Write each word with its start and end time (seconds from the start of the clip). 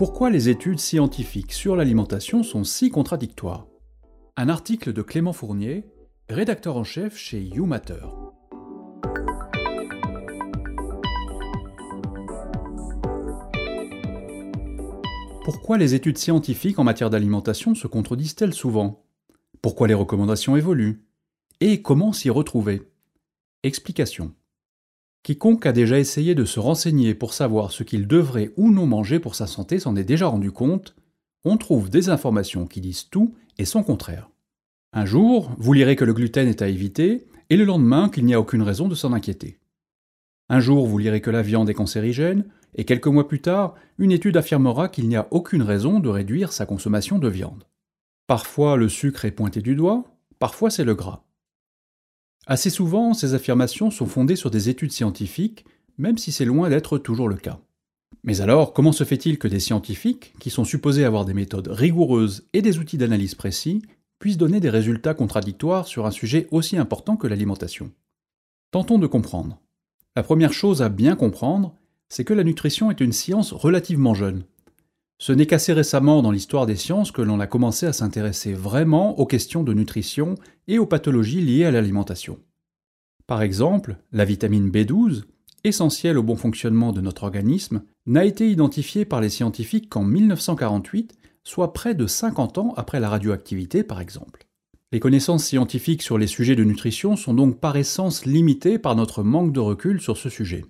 Pourquoi 0.00 0.30
les 0.30 0.48
études 0.48 0.80
scientifiques 0.80 1.52
sur 1.52 1.76
l'alimentation 1.76 2.42
sont 2.42 2.64
si 2.64 2.88
contradictoires? 2.88 3.66
Un 4.38 4.48
article 4.48 4.94
de 4.94 5.02
Clément 5.02 5.34
Fournier, 5.34 5.84
rédacteur 6.30 6.78
en 6.78 6.84
chef 6.84 7.18
chez 7.18 7.42
YouMatter. 7.42 8.00
Pourquoi 15.44 15.76
les 15.76 15.94
études 15.94 16.16
scientifiques 16.16 16.78
en 16.78 16.84
matière 16.84 17.10
d'alimentation 17.10 17.74
se 17.74 17.86
contredisent-elles 17.86 18.54
souvent? 18.54 19.04
Pourquoi 19.60 19.86
les 19.86 19.92
recommandations 19.92 20.56
évoluent? 20.56 21.04
Et 21.60 21.82
comment 21.82 22.14
s'y 22.14 22.30
retrouver? 22.30 22.90
Explication. 23.64 24.32
Quiconque 25.22 25.66
a 25.66 25.72
déjà 25.72 25.98
essayé 25.98 26.34
de 26.34 26.44
se 26.44 26.60
renseigner 26.60 27.14
pour 27.14 27.34
savoir 27.34 27.72
ce 27.72 27.82
qu'il 27.82 28.06
devrait 28.06 28.52
ou 28.56 28.70
non 28.70 28.86
manger 28.86 29.18
pour 29.20 29.34
sa 29.34 29.46
santé 29.46 29.78
s'en 29.78 29.96
est 29.96 30.04
déjà 30.04 30.26
rendu 30.26 30.50
compte, 30.50 30.94
on 31.44 31.56
trouve 31.56 31.90
des 31.90 32.08
informations 32.08 32.66
qui 32.66 32.80
disent 32.80 33.08
tout 33.10 33.34
et 33.58 33.64
son 33.64 33.82
contraire. 33.82 34.30
Un 34.92 35.04
jour, 35.04 35.52
vous 35.58 35.72
lirez 35.72 35.96
que 35.96 36.04
le 36.04 36.14
gluten 36.14 36.48
est 36.48 36.62
à 36.62 36.68
éviter, 36.68 37.26
et 37.48 37.56
le 37.56 37.64
lendemain 37.64 38.08
qu'il 38.08 38.24
n'y 38.24 38.34
a 38.34 38.40
aucune 38.40 38.62
raison 38.62 38.88
de 38.88 38.94
s'en 38.94 39.12
inquiéter. 39.12 39.58
Un 40.48 40.60
jour, 40.60 40.86
vous 40.86 40.98
lirez 40.98 41.20
que 41.20 41.30
la 41.30 41.42
viande 41.42 41.68
est 41.70 41.74
cancérigène, 41.74 42.44
et 42.74 42.84
quelques 42.84 43.06
mois 43.06 43.28
plus 43.28 43.40
tard, 43.40 43.74
une 43.98 44.12
étude 44.12 44.36
affirmera 44.36 44.88
qu'il 44.88 45.08
n'y 45.08 45.16
a 45.16 45.28
aucune 45.30 45.62
raison 45.62 46.00
de 46.00 46.08
réduire 46.08 46.52
sa 46.52 46.66
consommation 46.66 47.18
de 47.18 47.28
viande. 47.28 47.64
Parfois, 48.26 48.76
le 48.76 48.88
sucre 48.88 49.24
est 49.24 49.32
pointé 49.32 49.60
du 49.60 49.74
doigt, 49.74 50.04
parfois 50.38 50.70
c'est 50.70 50.84
le 50.84 50.94
gras. 50.94 51.22
Assez 52.50 52.68
souvent, 52.68 53.14
ces 53.14 53.34
affirmations 53.34 53.92
sont 53.92 54.06
fondées 54.06 54.34
sur 54.34 54.50
des 54.50 54.68
études 54.68 54.90
scientifiques, 54.90 55.64
même 55.98 56.18
si 56.18 56.32
c'est 56.32 56.44
loin 56.44 56.68
d'être 56.68 56.98
toujours 56.98 57.28
le 57.28 57.36
cas. 57.36 57.60
Mais 58.24 58.40
alors, 58.40 58.72
comment 58.72 58.90
se 58.90 59.04
fait-il 59.04 59.38
que 59.38 59.46
des 59.46 59.60
scientifiques, 59.60 60.34
qui 60.40 60.50
sont 60.50 60.64
supposés 60.64 61.04
avoir 61.04 61.24
des 61.24 61.32
méthodes 61.32 61.68
rigoureuses 61.68 62.48
et 62.52 62.60
des 62.60 62.78
outils 62.80 62.98
d'analyse 62.98 63.36
précis, 63.36 63.82
puissent 64.18 64.36
donner 64.36 64.58
des 64.58 64.68
résultats 64.68 65.14
contradictoires 65.14 65.86
sur 65.86 66.06
un 66.06 66.10
sujet 66.10 66.48
aussi 66.50 66.76
important 66.76 67.16
que 67.16 67.28
l'alimentation? 67.28 67.92
Tentons 68.72 68.98
de 68.98 69.06
comprendre. 69.06 69.60
La 70.16 70.24
première 70.24 70.52
chose 70.52 70.82
à 70.82 70.88
bien 70.88 71.14
comprendre, 71.14 71.76
c'est 72.08 72.24
que 72.24 72.34
la 72.34 72.42
nutrition 72.42 72.90
est 72.90 73.00
une 73.00 73.12
science 73.12 73.52
relativement 73.52 74.14
jeune. 74.14 74.42
Ce 75.20 75.32
n'est 75.32 75.44
qu'assez 75.44 75.74
récemment 75.74 76.22
dans 76.22 76.30
l'histoire 76.30 76.64
des 76.64 76.76
sciences 76.76 77.12
que 77.12 77.20
l'on 77.20 77.40
a 77.40 77.46
commencé 77.46 77.84
à 77.84 77.92
s'intéresser 77.92 78.54
vraiment 78.54 79.20
aux 79.20 79.26
questions 79.26 79.62
de 79.62 79.74
nutrition 79.74 80.34
et 80.66 80.78
aux 80.78 80.86
pathologies 80.86 81.42
liées 81.42 81.66
à 81.66 81.70
l'alimentation. 81.70 82.38
Par 83.26 83.42
exemple, 83.42 83.98
la 84.12 84.24
vitamine 84.24 84.70
B12, 84.70 85.24
essentielle 85.62 86.16
au 86.16 86.22
bon 86.22 86.36
fonctionnement 86.36 86.92
de 86.92 87.02
notre 87.02 87.24
organisme, 87.24 87.82
n'a 88.06 88.24
été 88.24 88.50
identifiée 88.50 89.04
par 89.04 89.20
les 89.20 89.28
scientifiques 89.28 89.90
qu'en 89.90 90.04
1948, 90.04 91.12
soit 91.44 91.74
près 91.74 91.94
de 91.94 92.06
50 92.06 92.56
ans 92.56 92.72
après 92.78 92.98
la 92.98 93.10
radioactivité 93.10 93.84
par 93.84 94.00
exemple. 94.00 94.46
Les 94.90 95.00
connaissances 95.00 95.44
scientifiques 95.44 96.00
sur 96.00 96.16
les 96.16 96.26
sujets 96.28 96.56
de 96.56 96.64
nutrition 96.64 97.16
sont 97.16 97.34
donc 97.34 97.60
par 97.60 97.76
essence 97.76 98.24
limitées 98.24 98.78
par 98.78 98.96
notre 98.96 99.22
manque 99.22 99.52
de 99.52 99.60
recul 99.60 100.00
sur 100.00 100.16
ce 100.16 100.30
sujet. 100.30 100.64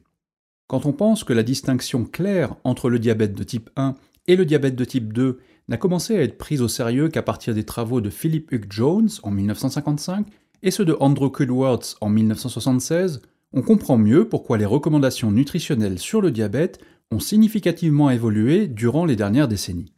Quand 0.67 0.87
on 0.87 0.93
pense 0.93 1.23
que 1.23 1.33
la 1.33 1.45
distinction 1.45 2.05
claire 2.05 2.57
entre 2.65 2.91
le 2.91 2.99
diabète 2.99 3.35
de 3.35 3.45
type 3.45 3.71
1 3.77 3.95
et 4.31 4.37
le 4.37 4.45
diabète 4.45 4.77
de 4.77 4.85
type 4.85 5.13
2 5.13 5.41
n'a 5.67 5.77
commencé 5.77 6.17
à 6.17 6.23
être 6.23 6.39
prise 6.39 6.63
au 6.63 6.69
sérieux 6.69 7.09
qu'à 7.09 7.23
partir 7.23 7.53
des 7.53 7.65
travaux 7.65 8.01
de 8.01 8.11
Philip 8.11 8.53
Hugh 8.53 8.67
Jones 8.71 9.09
en 9.25 9.33
1955 9.33 10.25
et 10.63 10.71
ceux 10.71 10.85
de 10.85 10.97
Andrew 11.01 11.31
Kulwartz 11.33 11.97
en 12.01 12.09
1976, 12.11 13.23
on 13.53 13.63
comprend 13.63 13.99
mieux 13.99 14.29
pourquoi 14.29 14.57
les 14.57 14.67
recommandations 14.67 15.33
nutritionnelles 15.33 15.99
sur 15.99 16.21
le 16.21 16.31
diabète 16.31 16.79
ont 17.11 17.19
significativement 17.19 18.09
évolué 18.09 18.69
durant 18.69 19.05
les 19.05 19.17
dernières 19.17 19.49
décennies. 19.49 19.93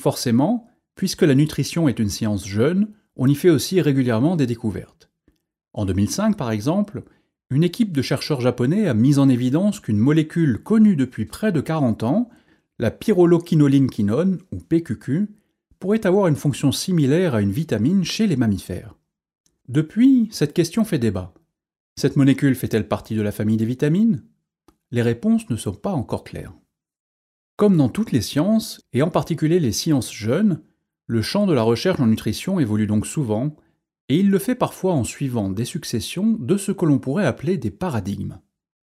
Forcément, 0.00 0.66
puisque 0.96 1.22
la 1.22 1.36
nutrition 1.36 1.88
est 1.88 2.00
une 2.00 2.10
science 2.10 2.48
jeune, 2.48 2.88
on 3.14 3.28
y 3.28 3.36
fait 3.36 3.50
aussi 3.50 3.80
régulièrement 3.80 4.34
des 4.34 4.46
découvertes. 4.48 5.08
En 5.72 5.84
2005, 5.84 6.36
par 6.36 6.50
exemple, 6.50 7.04
une 7.50 7.62
équipe 7.62 7.92
de 7.92 8.02
chercheurs 8.02 8.40
japonais 8.40 8.88
a 8.88 8.94
mis 8.94 9.20
en 9.20 9.28
évidence 9.28 9.78
qu'une 9.78 9.98
molécule 9.98 10.58
connue 10.58 10.96
depuis 10.96 11.26
près 11.26 11.52
de 11.52 11.60
40 11.60 12.02
ans 12.02 12.28
la 12.78 12.90
pyrroloquinoline-quinone, 12.90 14.38
ou 14.52 14.56
PQQ, 14.58 15.28
pourrait 15.78 16.06
avoir 16.06 16.26
une 16.26 16.36
fonction 16.36 16.72
similaire 16.72 17.34
à 17.34 17.40
une 17.40 17.52
vitamine 17.52 18.04
chez 18.04 18.26
les 18.26 18.36
mammifères. 18.36 18.94
Depuis, 19.68 20.28
cette 20.30 20.54
question 20.54 20.84
fait 20.84 20.98
débat. 20.98 21.34
Cette 21.96 22.16
molécule 22.16 22.54
fait-elle 22.54 22.88
partie 22.88 23.14
de 23.14 23.22
la 23.22 23.32
famille 23.32 23.56
des 23.56 23.64
vitamines? 23.64 24.24
Les 24.90 25.02
réponses 25.02 25.50
ne 25.50 25.56
sont 25.56 25.74
pas 25.74 25.92
encore 25.92 26.24
claires. 26.24 26.54
Comme 27.56 27.76
dans 27.76 27.88
toutes 27.88 28.12
les 28.12 28.22
sciences, 28.22 28.80
et 28.92 29.02
en 29.02 29.10
particulier 29.10 29.60
les 29.60 29.72
sciences 29.72 30.12
jeunes, 30.12 30.62
le 31.06 31.22
champ 31.22 31.46
de 31.46 31.52
la 31.52 31.62
recherche 31.62 32.00
en 32.00 32.06
nutrition 32.06 32.60
évolue 32.60 32.86
donc 32.86 33.06
souvent, 33.06 33.56
et 34.08 34.18
il 34.18 34.30
le 34.30 34.38
fait 34.38 34.54
parfois 34.54 34.94
en 34.94 35.04
suivant 35.04 35.50
des 35.50 35.64
successions 35.64 36.36
de 36.38 36.56
ce 36.56 36.72
que 36.72 36.86
l'on 36.86 36.98
pourrait 36.98 37.26
appeler 37.26 37.58
des 37.58 37.70
paradigmes. 37.70 38.38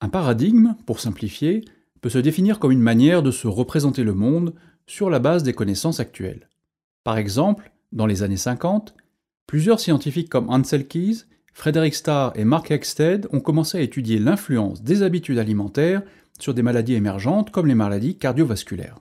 Un 0.01 0.09
paradigme, 0.09 0.75
pour 0.85 0.99
simplifier, 0.99 1.63
peut 2.01 2.09
se 2.09 2.19
définir 2.19 2.59
comme 2.59 2.71
une 2.71 2.79
manière 2.79 3.23
de 3.23 3.31
se 3.31 3.47
représenter 3.47 4.03
le 4.03 4.13
monde 4.13 4.53
sur 4.87 5.09
la 5.09 5.19
base 5.19 5.43
des 5.43 5.53
connaissances 5.53 5.99
actuelles. 5.99 6.49
Par 7.03 7.17
exemple, 7.17 7.71
dans 7.91 8.05
les 8.05 8.23
années 8.23 8.37
50, 8.37 8.95
plusieurs 9.47 9.79
scientifiques 9.79 10.29
comme 10.29 10.49
Ansel 10.49 10.87
Keys, 10.87 11.25
Frederick 11.53 11.95
Starr 11.95 12.33
et 12.35 12.43
Mark 12.43 12.69
Hexted 12.69 13.27
ont 13.31 13.39
commencé 13.39 13.77
à 13.77 13.81
étudier 13.81 14.19
l'influence 14.19 14.83
des 14.83 15.03
habitudes 15.03 15.37
alimentaires 15.37 16.03
sur 16.39 16.53
des 16.53 16.63
maladies 16.63 16.95
émergentes 16.95 17.51
comme 17.51 17.67
les 17.67 17.75
maladies 17.75 18.17
cardiovasculaires. 18.17 18.99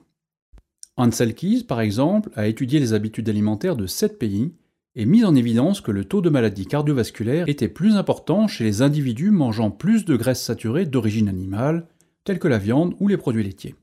Ansel 0.97 1.35
Keys, 1.35 1.65
par 1.65 1.81
exemple, 1.81 2.29
a 2.35 2.47
étudié 2.47 2.79
les 2.79 2.93
habitudes 2.93 3.27
alimentaires 3.27 3.75
de 3.75 3.85
7 3.85 4.17
pays 4.17 4.53
et 4.95 5.05
mis 5.05 5.25
en 5.25 5.35
évidence 5.35 5.81
que 5.81 5.91
le 5.91 6.05
taux 6.05 6.21
de 6.21 6.29
maladies 6.29 6.65
cardiovasculaires 6.65 7.49
était 7.49 7.67
plus 7.67 7.97
important 7.97 8.47
chez 8.47 8.63
les 8.63 8.81
individus 8.81 9.31
mangeant 9.31 9.71
plus 9.71 10.05
de 10.05 10.15
graisses 10.15 10.41
saturées 10.41 10.85
d'origine 10.85 11.27
animale, 11.27 11.87
tels 12.25 12.39
que 12.39 12.49
la 12.49 12.57
viande 12.57 12.95
ou 12.99 13.07
les 13.07 13.17
produits 13.17 13.43
laitiers. 13.43 13.75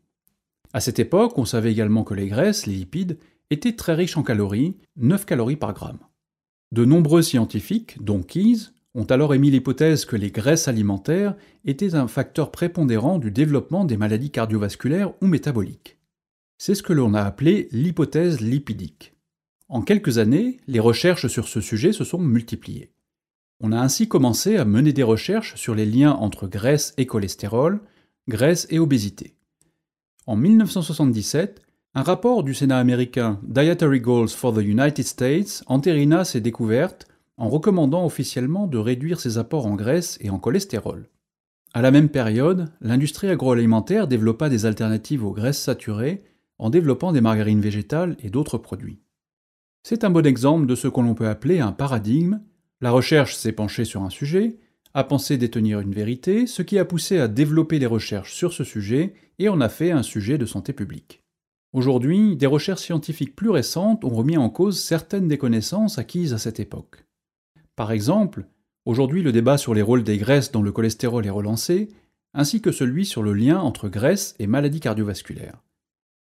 À 0.74 0.80
cette 0.80 0.98
époque, 0.98 1.38
on 1.38 1.46
savait 1.46 1.72
également 1.72 2.04
que 2.04 2.14
les 2.14 2.28
graisses, 2.28 2.66
les 2.66 2.74
lipides, 2.74 3.18
étaient 3.50 3.76
très 3.76 3.94
riches 3.94 4.16
en 4.16 4.22
calories, 4.22 4.76
9 4.96 5.24
calories 5.24 5.56
par 5.56 5.72
gramme. 5.72 6.00
De 6.72 6.84
nombreux 6.84 7.22
scientifiques, 7.22 8.02
dont 8.02 8.22
Keyes, 8.22 8.70
ont 8.94 9.04
alors 9.04 9.34
émis 9.34 9.50
l'hypothèse 9.50 10.04
que 10.04 10.16
les 10.16 10.30
graisses 10.30 10.68
alimentaires 10.68 11.34
étaient 11.64 11.94
un 11.94 12.08
facteur 12.08 12.50
prépondérant 12.50 13.18
du 13.18 13.30
développement 13.30 13.84
des 13.84 13.96
maladies 13.96 14.30
cardiovasculaires 14.30 15.12
ou 15.22 15.26
métaboliques. 15.26 15.98
C'est 16.58 16.74
ce 16.74 16.82
que 16.82 16.92
l'on 16.92 17.14
a 17.14 17.22
appelé 17.22 17.68
l'hypothèse 17.72 18.40
lipidique. 18.40 19.14
En 19.68 19.82
quelques 19.82 20.18
années, 20.18 20.58
les 20.66 20.80
recherches 20.80 21.26
sur 21.26 21.48
ce 21.48 21.60
sujet 21.60 21.92
se 21.92 22.04
sont 22.04 22.18
multipliées. 22.18 22.92
On 23.60 23.72
a 23.72 23.80
ainsi 23.80 24.08
commencé 24.08 24.56
à 24.56 24.64
mener 24.64 24.92
des 24.92 25.02
recherches 25.02 25.54
sur 25.56 25.74
les 25.74 25.86
liens 25.86 26.12
entre 26.12 26.46
graisse 26.46 26.94
et 26.98 27.06
cholestérol, 27.06 27.80
graisse 28.28 28.66
et 28.70 28.78
obésité. 28.78 29.34
En 30.26 30.36
1977, 30.36 31.62
un 31.94 32.02
rapport 32.02 32.44
du 32.44 32.54
Sénat 32.54 32.78
américain 32.78 33.40
Dietary 33.42 34.00
Goals 34.00 34.28
for 34.28 34.54
the 34.54 34.62
United 34.62 35.04
States 35.04 35.62
entérina 35.66 36.24
ces 36.24 36.40
découvertes 36.40 37.06
en 37.36 37.48
recommandant 37.48 38.04
officiellement 38.04 38.66
de 38.66 38.78
réduire 38.78 39.20
ses 39.20 39.38
apports 39.38 39.66
en 39.66 39.74
graisse 39.74 40.18
et 40.20 40.30
en 40.30 40.38
cholestérol. 40.38 41.08
À 41.74 41.82
la 41.82 41.90
même 41.90 42.08
période, 42.08 42.70
l'industrie 42.80 43.28
agroalimentaire 43.28 44.06
développa 44.06 44.48
des 44.48 44.66
alternatives 44.66 45.24
aux 45.24 45.32
graisses 45.32 45.60
saturées 45.60 46.22
en 46.58 46.70
développant 46.70 47.12
des 47.12 47.20
margarines 47.20 47.60
végétales 47.60 48.16
et 48.20 48.30
d'autres 48.30 48.58
produits. 48.58 49.00
C'est 49.82 50.04
un 50.04 50.10
bon 50.10 50.24
exemple 50.24 50.66
de 50.66 50.74
ce 50.76 50.86
que 50.86 51.00
l'on 51.00 51.14
peut 51.14 51.28
appeler 51.28 51.58
un 51.58 51.72
paradigme. 51.72 52.40
La 52.80 52.90
recherche 52.90 53.34
s'est 53.34 53.52
penchée 53.52 53.84
sur 53.84 54.02
un 54.02 54.10
sujet, 54.10 54.58
a 54.94 55.04
pensé 55.04 55.38
détenir 55.38 55.80
une 55.80 55.94
vérité, 55.94 56.46
ce 56.46 56.62
qui 56.62 56.78
a 56.78 56.84
poussé 56.84 57.18
à 57.18 57.28
développer 57.28 57.78
les 57.78 57.86
recherches 57.86 58.34
sur 58.34 58.52
ce 58.52 58.64
sujet 58.64 59.14
et 59.38 59.48
en 59.48 59.60
a 59.60 59.68
fait 59.68 59.90
un 59.90 60.02
sujet 60.02 60.38
de 60.38 60.46
santé 60.46 60.72
publique. 60.72 61.22
Aujourd'hui, 61.72 62.36
des 62.36 62.46
recherches 62.46 62.82
scientifiques 62.82 63.34
plus 63.34 63.48
récentes 63.48 64.04
ont 64.04 64.10
remis 64.10 64.36
en 64.36 64.50
cause 64.50 64.82
certaines 64.82 65.28
des 65.28 65.38
connaissances 65.38 65.98
acquises 65.98 66.34
à 66.34 66.38
cette 66.38 66.60
époque. 66.60 67.06
Par 67.76 67.92
exemple, 67.92 68.44
aujourd'hui 68.84 69.22
le 69.22 69.32
débat 69.32 69.56
sur 69.56 69.72
les 69.72 69.80
rôles 69.80 70.04
des 70.04 70.18
graisses 70.18 70.52
dans 70.52 70.60
le 70.60 70.72
cholestérol 70.72 71.24
est 71.24 71.30
relancé, 71.30 71.88
ainsi 72.34 72.60
que 72.60 72.72
celui 72.72 73.06
sur 73.06 73.22
le 73.22 73.32
lien 73.32 73.58
entre 73.58 73.88
graisse 73.88 74.34
et 74.38 74.46
maladies 74.46 74.80
cardiovasculaires. 74.80 75.62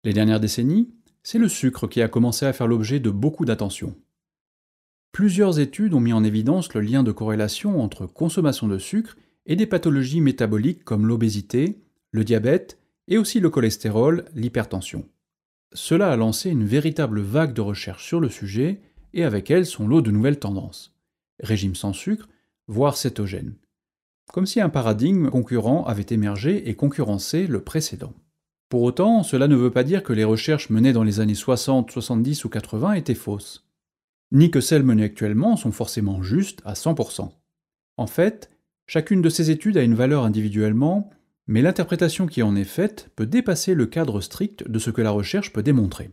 Les 0.05 0.13
dernières 0.13 0.41
décennies, 0.41 0.91
c'est 1.25 1.39
le 1.39 1.49
sucre 1.49 1.89
qui 1.89 2.03
a 2.03 2.09
commencé 2.09 2.47
à 2.47 2.53
faire 2.53 2.69
l'objet 2.69 3.01
de 3.01 3.11
beaucoup 3.11 3.45
d'attention. 3.45 3.97
Plusieurs 5.15 5.61
études 5.61 5.95
ont 5.95 6.01
mis 6.01 6.13
en 6.13 6.25
évidence 6.25 6.75
le 6.75 6.81
lien 6.81 7.05
de 7.05 7.13
corrélation 7.13 7.81
entre 7.81 8.05
consommation 8.05 8.67
de 8.67 8.79
sucre 8.79 9.17
et 9.47 9.55
des 9.55 9.65
pathologies 9.65 10.21
métaboliques 10.21 10.83
comme 10.83 11.07
l'obésité, 11.07 11.79
le 12.11 12.25
diabète 12.25 12.81
et 13.07 13.17
aussi 13.17 13.39
le 13.39 13.49
cholestérol, 13.49 14.25
l'hypertension. 14.35 15.05
Cela 15.73 16.11
a 16.11 16.17
lancé 16.17 16.51
une 16.51 16.65
véritable 16.65 17.21
vague 17.21 17.53
de 17.53 17.61
recherche 17.61 18.05
sur 18.05 18.19
le 18.19 18.29
sujet 18.29 18.81
et 19.13 19.23
avec 19.23 19.53
elle 19.53 19.67
son 19.67 19.87
lot 19.87 20.01
de 20.01 20.11
nouvelles 20.11 20.41
tendances. 20.41 20.97
Régime 21.41 21.77
sans 21.77 21.93
sucre, 21.93 22.29
voire 22.67 22.97
cétogène. 22.97 23.55
Comme 24.33 24.47
si 24.47 24.61
un 24.61 24.69
paradigme 24.69 25.31
concurrent 25.31 25.85
avait 25.85 26.07
émergé 26.11 26.69
et 26.69 26.75
concurrencé 26.75 27.47
le 27.47 27.61
précédent. 27.61 28.15
Pour 28.69 28.83
autant, 28.83 29.23
cela 29.23 29.47
ne 29.47 29.55
veut 29.55 29.71
pas 29.71 29.85
dire 29.85 30.03
que 30.03 30.13
les 30.13 30.25
recherches 30.25 30.71
menées 30.71 30.93
dans 30.93 31.05
les 31.05 31.21
années 31.21 31.37
60, 31.37 31.93
70 31.93 32.45
ou 32.45 32.49
80 32.49 32.95
étaient 32.95 33.15
fausses, 33.15 33.64
ni 34.35 34.51
que 34.51 34.61
celles 34.61 34.83
menées 34.83 35.05
actuellement 35.05 35.57
sont 35.57 35.73
forcément 35.73 36.23
justes 36.23 36.61
à 36.65 36.75
100%. 36.75 37.31
En 37.97 38.07
fait, 38.07 38.51
chacune 38.87 39.23
de 39.23 39.29
ces 39.29 39.51
études 39.51 39.79
a 39.79 39.83
une 39.83 39.95
valeur 39.95 40.25
individuellement, 40.25 41.09
mais 41.47 41.63
l'interprétation 41.63 42.27
qui 42.27 42.43
en 42.43 42.57
est 42.57 42.65
faite 42.65 43.11
peut 43.17 43.27
dépasser 43.27 43.75
le 43.75 43.87
cadre 43.87 44.21
strict 44.21 44.69
de 44.69 44.79
ce 44.79 44.91
que 44.91 45.03
la 45.03 45.13
recherche 45.13 45.53
peut 45.53 45.63
démontrer. 45.63 46.11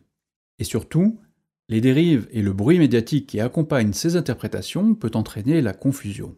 Et 0.60 0.64
surtout, 0.64 1.20
les 1.68 1.82
dérives 1.82 2.28
et 2.32 2.44
le 2.44 2.54
bruit 2.54 2.78
médiatique 2.78 3.28
qui 3.28 3.40
accompagnent 3.40 3.94
ces 3.94 4.16
interprétations 4.16 4.94
peut 4.94 5.12
entraîner 5.16 5.62
la 5.62 5.74
confusion. 5.74 6.36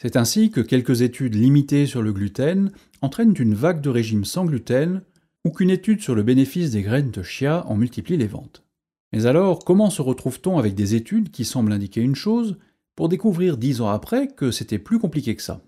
C'est 0.00 0.16
ainsi 0.16 0.50
que 0.50 0.60
quelques 0.60 1.00
études 1.00 1.34
limitées 1.34 1.86
sur 1.86 2.02
le 2.02 2.12
gluten 2.12 2.70
entraînent 3.00 3.34
une 3.38 3.54
vague 3.54 3.80
de 3.80 3.88
régimes 3.88 4.26
sans 4.26 4.44
gluten 4.44 5.02
ou 5.44 5.50
qu'une 5.50 5.70
étude 5.70 6.02
sur 6.02 6.14
le 6.14 6.22
bénéfice 6.22 6.70
des 6.70 6.82
graines 6.82 7.10
de 7.10 7.22
chia 7.22 7.66
en 7.66 7.76
multiplie 7.76 8.16
les 8.16 8.26
ventes. 8.26 8.65
Mais 9.16 9.24
alors, 9.24 9.64
comment 9.64 9.88
se 9.88 10.02
retrouve-t-on 10.02 10.58
avec 10.58 10.74
des 10.74 10.94
études 10.94 11.30
qui 11.30 11.46
semblent 11.46 11.72
indiquer 11.72 12.02
une 12.02 12.14
chose 12.14 12.58
pour 12.96 13.08
découvrir 13.08 13.56
dix 13.56 13.80
ans 13.80 13.88
après 13.88 14.28
que 14.28 14.50
c'était 14.50 14.78
plus 14.78 14.98
compliqué 14.98 15.34
que 15.34 15.40
ça? 15.40 15.62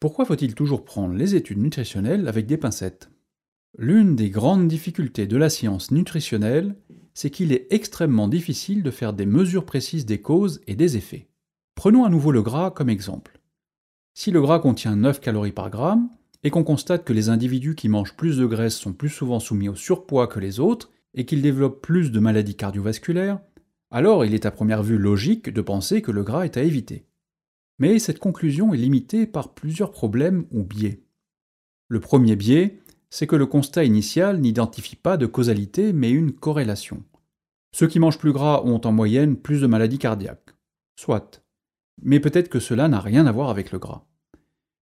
Pourquoi 0.00 0.24
faut-il 0.24 0.54
toujours 0.54 0.82
prendre 0.82 1.12
les 1.12 1.34
études 1.34 1.58
nutritionnelles 1.58 2.26
avec 2.26 2.46
des 2.46 2.56
pincettes? 2.56 3.10
L'une 3.76 4.16
des 4.16 4.30
grandes 4.30 4.66
difficultés 4.66 5.26
de 5.26 5.36
la 5.36 5.50
science 5.50 5.90
nutritionnelle, 5.90 6.74
c'est 7.12 7.28
qu'il 7.28 7.52
est 7.52 7.66
extrêmement 7.68 8.28
difficile 8.28 8.82
de 8.82 8.90
faire 8.90 9.12
des 9.12 9.26
mesures 9.26 9.66
précises 9.66 10.06
des 10.06 10.22
causes 10.22 10.62
et 10.66 10.74
des 10.74 10.96
effets. 10.96 11.28
Prenons 11.74 12.06
à 12.06 12.08
nouveau 12.08 12.32
le 12.32 12.40
gras 12.40 12.70
comme 12.70 12.88
exemple. 12.88 13.40
Si 14.14 14.30
le 14.30 14.40
gras 14.40 14.58
contient 14.58 14.96
9 14.96 15.20
calories 15.20 15.52
par 15.52 15.68
gramme, 15.68 16.08
et 16.42 16.48
qu'on 16.48 16.64
constate 16.64 17.04
que 17.04 17.12
les 17.12 17.28
individus 17.28 17.74
qui 17.74 17.90
mangent 17.90 18.16
plus 18.16 18.38
de 18.38 18.46
graisse 18.46 18.76
sont 18.76 18.94
plus 18.94 19.10
souvent 19.10 19.38
soumis 19.38 19.68
au 19.68 19.74
surpoids 19.74 20.28
que 20.28 20.40
les 20.40 20.60
autres, 20.60 20.90
et 21.14 21.24
qu'ils 21.24 21.42
développent 21.42 21.80
plus 21.80 22.10
de 22.10 22.20
maladies 22.20 22.56
cardiovasculaires, 22.56 23.40
alors 23.90 24.24
il 24.24 24.34
est 24.34 24.46
à 24.46 24.50
première 24.50 24.82
vue 24.82 24.98
logique 24.98 25.50
de 25.50 25.60
penser 25.60 26.02
que 26.02 26.10
le 26.10 26.24
gras 26.24 26.44
est 26.44 26.56
à 26.56 26.62
éviter. 26.62 27.06
Mais 27.78 27.98
cette 27.98 28.18
conclusion 28.18 28.74
est 28.74 28.78
limitée 28.78 29.26
par 29.26 29.54
plusieurs 29.54 29.90
problèmes 29.90 30.46
ou 30.50 30.62
biais. 30.62 31.02
Le 31.88 32.00
premier 32.00 32.36
biais, 32.36 32.80
c'est 33.10 33.26
que 33.26 33.36
le 33.36 33.46
constat 33.46 33.84
initial 33.84 34.40
n'identifie 34.40 34.96
pas 34.96 35.16
de 35.16 35.26
causalité 35.26 35.92
mais 35.92 36.10
une 36.10 36.32
corrélation. 36.32 37.04
Ceux 37.72 37.86
qui 37.86 38.00
mangent 38.00 38.18
plus 38.18 38.32
gras 38.32 38.62
ont 38.64 38.80
en 38.84 38.92
moyenne 38.92 39.36
plus 39.36 39.60
de 39.60 39.66
maladies 39.66 39.98
cardiaques. 39.98 40.54
Soit. 40.96 41.42
Mais 42.02 42.20
peut-être 42.20 42.48
que 42.48 42.60
cela 42.60 42.88
n'a 42.88 43.00
rien 43.00 43.26
à 43.26 43.32
voir 43.32 43.50
avec 43.50 43.72
le 43.72 43.78
gras. 43.78 44.06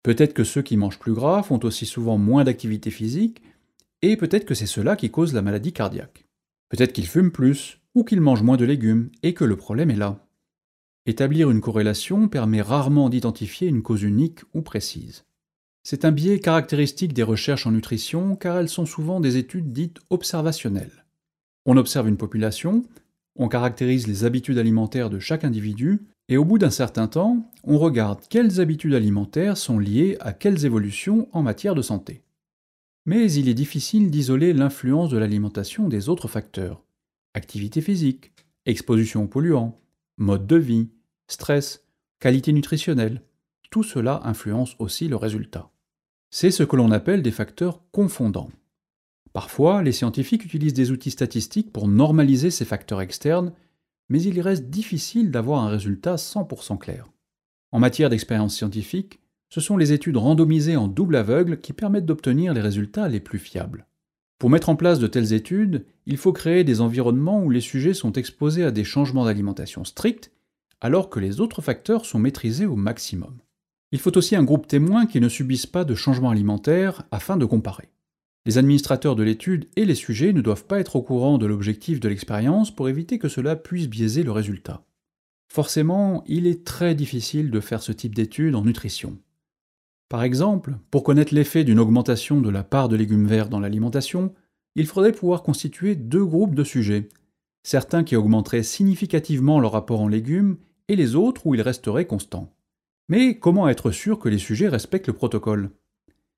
Peut-être 0.03 0.33
que 0.33 0.43
ceux 0.43 0.61
qui 0.61 0.77
mangent 0.77 0.99
plus 0.99 1.13
gras 1.13 1.43
font 1.43 1.59
aussi 1.63 1.85
souvent 1.85 2.17
moins 2.17 2.43
d'activité 2.43 2.89
physique, 2.89 3.41
et 4.01 4.17
peut-être 4.17 4.45
que 4.45 4.53
c'est 4.53 4.65
cela 4.65 4.95
qui 4.95 5.11
cause 5.11 5.33
la 5.33 5.41
maladie 5.41 5.73
cardiaque. 5.73 6.25
Peut-être 6.69 6.93
qu'ils 6.93 7.07
fument 7.07 7.31
plus, 7.31 7.79
ou 7.95 8.03
qu'ils 8.03 8.21
mangent 8.21 8.43
moins 8.43 8.57
de 8.57 8.65
légumes, 8.65 9.09
et 9.23 9.33
que 9.33 9.43
le 9.43 9.55
problème 9.55 9.91
est 9.91 9.95
là. 9.95 10.25
Établir 11.05 11.49
une 11.49 11.61
corrélation 11.61 12.27
permet 12.27 12.61
rarement 12.61 13.09
d'identifier 13.09 13.67
une 13.67 13.81
cause 13.81 14.03
unique 14.03 14.41
ou 14.53 14.61
précise. 14.61 15.25
C'est 15.83 16.05
un 16.05 16.11
biais 16.11 16.39
caractéristique 16.39 17.13
des 17.13 17.23
recherches 17.23 17.65
en 17.65 17.71
nutrition 17.71 18.35
car 18.35 18.57
elles 18.57 18.69
sont 18.69 18.85
souvent 18.85 19.19
des 19.19 19.37
études 19.37 19.71
dites 19.71 19.99
observationnelles. 20.09 21.05
On 21.65 21.77
observe 21.77 22.07
une 22.07 22.17
population, 22.17 22.83
on 23.35 23.47
caractérise 23.47 24.05
les 24.05 24.23
habitudes 24.23 24.57
alimentaires 24.57 25.09
de 25.09 25.19
chaque 25.19 25.43
individu, 25.43 26.01
et 26.27 26.37
au 26.37 26.45
bout 26.45 26.59
d'un 26.59 26.69
certain 26.69 27.07
temps, 27.07 27.49
on 27.63 27.79
regarde 27.79 28.19
quelles 28.29 28.59
habitudes 28.59 28.93
alimentaires 28.93 29.57
sont 29.57 29.79
liées 29.79 30.17
à 30.19 30.33
quelles 30.33 30.65
évolutions 30.65 31.27
en 31.31 31.41
matière 31.41 31.73
de 31.73 31.81
santé. 31.81 32.21
Mais 33.05 33.31
il 33.31 33.49
est 33.49 33.53
difficile 33.53 34.11
d'isoler 34.11 34.53
l'influence 34.53 35.09
de 35.09 35.17
l'alimentation 35.17 35.87
des 35.87 36.09
autres 36.09 36.27
facteurs. 36.27 36.83
Activité 37.33 37.81
physique, 37.81 38.33
exposition 38.65 39.23
aux 39.23 39.27
polluants, 39.27 39.79
mode 40.17 40.47
de 40.47 40.57
vie, 40.57 40.89
stress, 41.27 41.85
qualité 42.19 42.53
nutritionnelle, 42.53 43.23
tout 43.69 43.83
cela 43.83 44.21
influence 44.23 44.75
aussi 44.79 45.07
le 45.07 45.15
résultat. 45.15 45.71
C'est 46.31 46.51
ce 46.51 46.63
que 46.63 46.75
l'on 46.75 46.91
appelle 46.91 47.21
des 47.21 47.31
facteurs 47.31 47.81
confondants. 47.91 48.51
Parfois, 49.33 49.83
les 49.83 49.91
scientifiques 49.91 50.45
utilisent 50.45 50.73
des 50.73 50.91
outils 50.91 51.11
statistiques 51.11 51.71
pour 51.71 51.87
normaliser 51.87 52.51
ces 52.51 52.65
facteurs 52.65 53.01
externes 53.01 53.53
mais 54.09 54.21
il 54.23 54.41
reste 54.41 54.65
difficile 54.65 55.31
d'avoir 55.31 55.63
un 55.63 55.69
résultat 55.69 56.15
100% 56.15 56.77
clair. 56.77 57.07
En 57.71 57.79
matière 57.79 58.09
d'expérience 58.09 58.55
scientifique, 58.55 59.19
ce 59.49 59.61
sont 59.61 59.77
les 59.77 59.93
études 59.93 60.17
randomisées 60.17 60.77
en 60.77 60.87
double 60.87 61.15
aveugle 61.15 61.59
qui 61.59 61.73
permettent 61.73 62.05
d'obtenir 62.05 62.53
les 62.53 62.61
résultats 62.61 63.09
les 63.09 63.19
plus 63.19 63.39
fiables. 63.39 63.87
Pour 64.37 64.49
mettre 64.49 64.69
en 64.69 64.75
place 64.75 64.99
de 64.99 65.07
telles 65.07 65.33
études, 65.33 65.85
il 66.05 66.17
faut 66.17 66.31
créer 66.31 66.63
des 66.63 66.81
environnements 66.81 67.43
où 67.43 67.49
les 67.49 67.61
sujets 67.61 67.93
sont 67.93 68.13
exposés 68.13 68.63
à 68.63 68.71
des 68.71 68.85
changements 68.85 69.25
d'alimentation 69.25 69.83
stricts, 69.83 70.31
alors 70.81 71.09
que 71.09 71.19
les 71.19 71.41
autres 71.41 71.61
facteurs 71.61 72.05
sont 72.05 72.19
maîtrisés 72.19 72.65
au 72.65 72.77
maximum. 72.77 73.39
Il 73.91 73.99
faut 73.99 74.17
aussi 74.17 74.35
un 74.35 74.43
groupe 74.43 74.67
témoin 74.67 75.07
qui 75.07 75.19
ne 75.19 75.27
subisse 75.27 75.65
pas 75.65 75.83
de 75.83 75.95
changements 75.95 76.29
alimentaires 76.29 77.03
afin 77.11 77.37
de 77.37 77.45
comparer. 77.45 77.89
Les 78.45 78.57
administrateurs 78.57 79.15
de 79.15 79.23
l'étude 79.23 79.67
et 79.75 79.83
les 79.83 79.95
sujets 79.95 80.31
ne 80.31 80.41
doivent 80.41 80.65
pas 80.65 80.79
être 80.79 80.95
au 80.95 81.01
courant 81.01 81.37
de 81.37 81.45
l'objectif 81.45 81.99
de 81.99 82.07
l'expérience 82.07 82.73
pour 82.73 82.87
éviter 82.87 83.19
que 83.19 83.27
cela 83.27 83.55
puisse 83.55 83.87
biaiser 83.87 84.23
le 84.23 84.31
résultat. 84.31 84.85
Forcément, 85.51 86.23
il 86.27 86.47
est 86.47 86.63
très 86.63 86.95
difficile 86.95 87.51
de 87.51 87.59
faire 87.59 87.81
ce 87.81 87.91
type 87.91 88.15
d'étude 88.15 88.55
en 88.55 88.63
nutrition. 88.63 89.17
Par 90.09 90.23
exemple, 90.23 90.75
pour 90.89 91.03
connaître 91.03 91.35
l'effet 91.35 91.63
d'une 91.63 91.79
augmentation 91.79 92.41
de 92.41 92.49
la 92.49 92.63
part 92.63 92.89
de 92.89 92.95
légumes 92.95 93.27
verts 93.27 93.47
dans 93.47 93.59
l'alimentation, 93.59 94.33
il 94.75 94.87
faudrait 94.87 95.11
pouvoir 95.11 95.43
constituer 95.43 95.95
deux 95.95 96.25
groupes 96.25 96.55
de 96.55 96.63
sujets, 96.63 97.09
certains 97.61 98.03
qui 98.03 98.15
augmenteraient 98.15 98.63
significativement 98.63 99.59
leur 99.59 99.75
apport 99.75 100.01
en 100.01 100.07
légumes 100.07 100.57
et 100.87 100.95
les 100.95 101.15
autres 101.15 101.45
où 101.45 101.53
ils 101.53 101.61
resteraient 101.61 102.07
constants. 102.07 102.51
Mais 103.07 103.37
comment 103.37 103.69
être 103.69 103.91
sûr 103.91 104.17
que 104.17 104.29
les 104.29 104.39
sujets 104.39 104.67
respectent 104.67 105.07
le 105.07 105.13
protocole? 105.13 105.69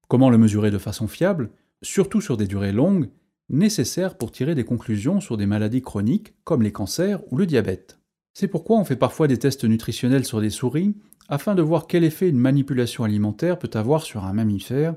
Comment 0.10 0.30
le 0.30 0.38
mesurer 0.38 0.72
de 0.72 0.78
façon 0.78 1.08
fiable 1.08 1.50
surtout 1.82 2.20
sur 2.20 2.36
des 2.36 2.48
durées 2.48 2.74
longues, 2.74 3.10
nécessaires 3.50 4.18
pour 4.18 4.32
tirer 4.32 4.54
des 4.54 4.66
conclusions 4.66 5.22
sur 5.22 5.38
des 5.38 5.46
maladies 5.46 5.82
chroniques 5.82 6.34
comme 6.44 6.62
les 6.62 6.74
cancers 6.74 7.22
ou 7.32 7.38
le 7.38 7.46
diabète? 7.46 8.00
C'est 8.34 8.50
pourquoi 8.50 8.78
on 8.78 8.86
fait 8.86 8.98
parfois 8.98 9.28
des 9.28 9.38
tests 9.38 9.64
nutritionnels 9.64 10.26
sur 10.26 10.42
des 10.42 10.50
souris 10.50 10.96
afin 11.30 11.56
de 11.56 11.62
voir 11.62 11.88
quel 11.88 12.04
effet 12.04 12.30
une 12.30 12.38
manipulation 12.38 13.04
alimentaire 13.04 13.60
peut 13.60 13.72
avoir 13.74 14.04
sur 14.04 14.26
un 14.26 14.34
mammifère 14.34 14.96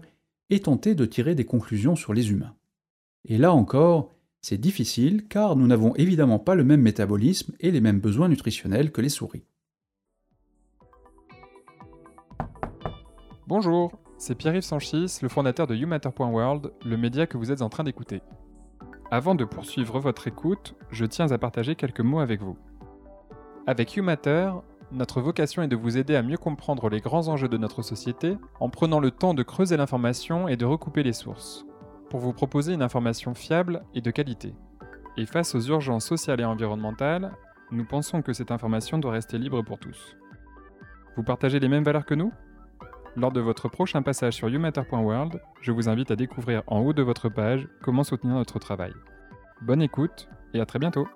et 0.51 0.61
tenter 0.61 0.95
de 0.95 1.07
tirer 1.07 1.35
des 1.35 1.45
conclusions 1.45 1.97
sur 1.97 2.13
les 2.13 2.31
humains. 2.31 2.55
Et 3.25 3.39
là 3.39 3.53
encore, 3.53 4.15
c'est 4.43 4.59
difficile 4.59 5.27
car 5.29 5.57
nous 5.57 5.67
n'avons 5.67 5.95
évidemment 5.97 6.39
pas 6.39 6.55
le 6.55 6.65
même 6.65 6.83
métabolisme 6.83 7.55
et 7.61 7.71
les 7.71 7.81
mêmes 7.81 8.01
besoins 8.01 8.29
nutritionnels 8.29 8.93
que 8.93 9.01
les 9.01 9.09
souris. 9.09 9.45
Bonjour, 13.47 13.93
c'est 14.19 14.35
Pierre-Yves 14.35 14.63
Sanchis, 14.63 15.19
le 15.23 15.29
fondateur 15.29 15.67
de 15.67 15.75
YouMatter.world, 15.75 16.73
le 16.85 16.97
média 16.97 17.27
que 17.27 17.37
vous 17.37 17.53
êtes 17.53 17.63
en 17.63 17.69
train 17.69 17.85
d'écouter. 17.85 18.23
Avant 19.11 19.35
de 19.35 19.45
poursuivre 19.45 19.99
votre 20.01 20.29
écoute, 20.29 20.75
je 20.91 21.05
tiens 21.05 21.31
à 21.31 21.39
partager 21.39 21.75
quelques 21.75 22.01
mots 22.01 22.21
avec 22.21 22.41
vous. 22.41 22.57
Avec 23.67 23.95
YouMatter, 23.95 24.51
notre 24.95 25.21
vocation 25.21 25.63
est 25.63 25.69
de 25.69 25.77
vous 25.77 25.99
aider 25.99 26.15
à 26.15 26.23
mieux 26.23 26.37
comprendre 26.37 26.89
les 26.89 27.01
grands 27.01 27.29
enjeux 27.29 27.49
de 27.49 27.59
notre 27.59 27.83
société 27.83 28.39
en 28.61 28.69
prenant 28.69 29.01
le 29.01 29.11
temps 29.11 29.35
de 29.35 29.43
creuser 29.43 29.77
l'information 29.77 30.47
et 30.47 30.57
de 30.57 30.65
recouper 30.65 31.03
les 31.03 31.13
sources, 31.13 31.67
pour 32.11 32.21
vous 32.21 32.33
proposer 32.33 32.73
une 32.73 32.83
information 32.83 33.35
fiable 33.35 33.83
et 33.95 34.01
de 34.01 34.11
qualité. 34.13 34.55
Et 35.17 35.27
face 35.27 35.55
aux 35.55 35.61
urgences 35.61 36.07
sociales 36.07 36.41
et 36.41 36.45
environnementales, 36.45 37.33
nous 37.73 37.85
pensons 37.85 38.23
que 38.23 38.33
cette 38.33 38.53
information 38.53 38.99
doit 38.99 39.13
rester 39.13 39.37
libre 39.37 39.63
pour 39.63 39.79
tous. 39.79 40.17
Vous 41.17 41.25
partagez 41.25 41.59
les 41.59 41.69
mêmes 41.69 41.85
valeurs 41.85 42.07
que 42.07 42.15
nous? 42.15 42.33
Lors 43.17 43.33
de 43.33 43.41
votre 43.41 43.69
prochain 43.69 44.03
passage 44.03 44.35
sur 44.35 44.49
youmatter.world, 44.49 45.41
je 45.61 45.73
vous 45.73 45.89
invite 45.89 46.11
à 46.11 46.17
découvrir 46.17 46.63
en 46.67 46.81
haut 46.81 46.93
de 46.93 47.03
votre 47.03 47.29
page 47.29 47.69
comment 47.83 48.05
soutenir 48.05 48.35
notre 48.35 48.59
travail. 48.59 48.93
Bonne 49.61 49.83
écoute 49.83 50.29
et 50.53 50.61
à 50.61 50.67
très 50.67 50.79
bientôt 50.79 51.07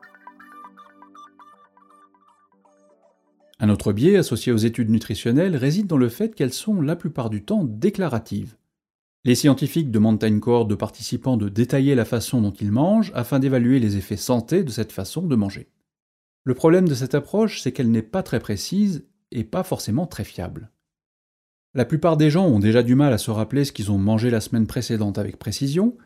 Un 3.61 3.71
autre 3.71 3.93
biais 3.93 4.17
associé 4.17 4.53
aux 4.53 4.59
études 4.59 4.91
nutritionnelles 4.91 5.57
réside 5.57 5.89
dans 5.89 5.97
le 5.97 6.09
fait 6.09 6.35
qu'elles 6.35 6.53
sont 6.53 6.81
la 6.81 6.95
plupart 6.95 7.29
du 7.29 7.43
temps 7.43 7.65
déclaratives. 7.65 8.57
Les 9.25 9.35
scientifiques 9.35 9.91
demandent 9.91 10.23
à 10.23 10.29
une 10.29 10.41
cohorte 10.41 10.69
de 10.69 10.77
participants 10.77 11.37
de 11.37 11.49
détailler 11.49 11.97
la 11.97 12.05
façon 12.05 12.41
dont 12.41 12.53
ils 12.53 12.71
mangent 12.71 13.13
afin 13.15 13.41
d'évaluer 13.41 13.81
les 13.81 13.97
effets 13.97 14.17
santé 14.17 14.63
de 14.63 14.71
cette 14.71 14.93
façon 14.93 15.23
de 15.23 15.35
manger. 15.35 15.69
Le 16.45 16.55
problème 16.55 16.89
de 16.89 16.95
cette 16.95 17.17
approche, 17.17 17.61
c'est 17.61 17.73
qu'elle 17.73 17.91
n'est 17.91 18.01
pas 18.01 18.23
très 18.23 18.39
précise 18.39 19.05
et 19.33 19.45
pas 19.45 19.65
forcément 19.65 20.07
très 20.07 20.25
fiable. 20.25 20.71
La 21.75 21.85
plupart 21.85 22.17
des 22.17 22.31
gens 22.31 22.47
ont 22.47 22.61
déjà 22.61 22.83
du 22.83 22.95
mal 22.95 23.13
à 23.13 23.19
se 23.19 23.31
rappeler 23.31 23.65
ce 23.65 23.73
qu'ils 23.73 23.91
ont 23.91 23.99
mangé 23.99 24.31
la 24.31 24.41
semaine 24.41 24.67
précédente 24.67 25.19
avec 25.19 25.37
précision, 25.37 25.97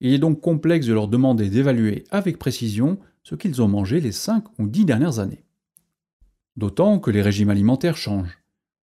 il 0.00 0.12
est 0.12 0.18
donc 0.18 0.40
complexe 0.40 0.86
de 0.86 0.92
leur 0.92 1.08
demander 1.08 1.48
d'évaluer 1.48 2.04
avec 2.10 2.38
précision 2.38 2.98
ce 3.22 3.34
qu'ils 3.34 3.62
ont 3.62 3.68
mangé 3.68 4.00
les 4.00 4.12
5 4.12 4.44
ou 4.58 4.68
10 4.68 4.84
dernières 4.84 5.18
années. 5.18 5.45
D'autant 6.56 6.98
que 6.98 7.10
les 7.10 7.22
régimes 7.22 7.50
alimentaires 7.50 7.96
changent. 7.96 8.38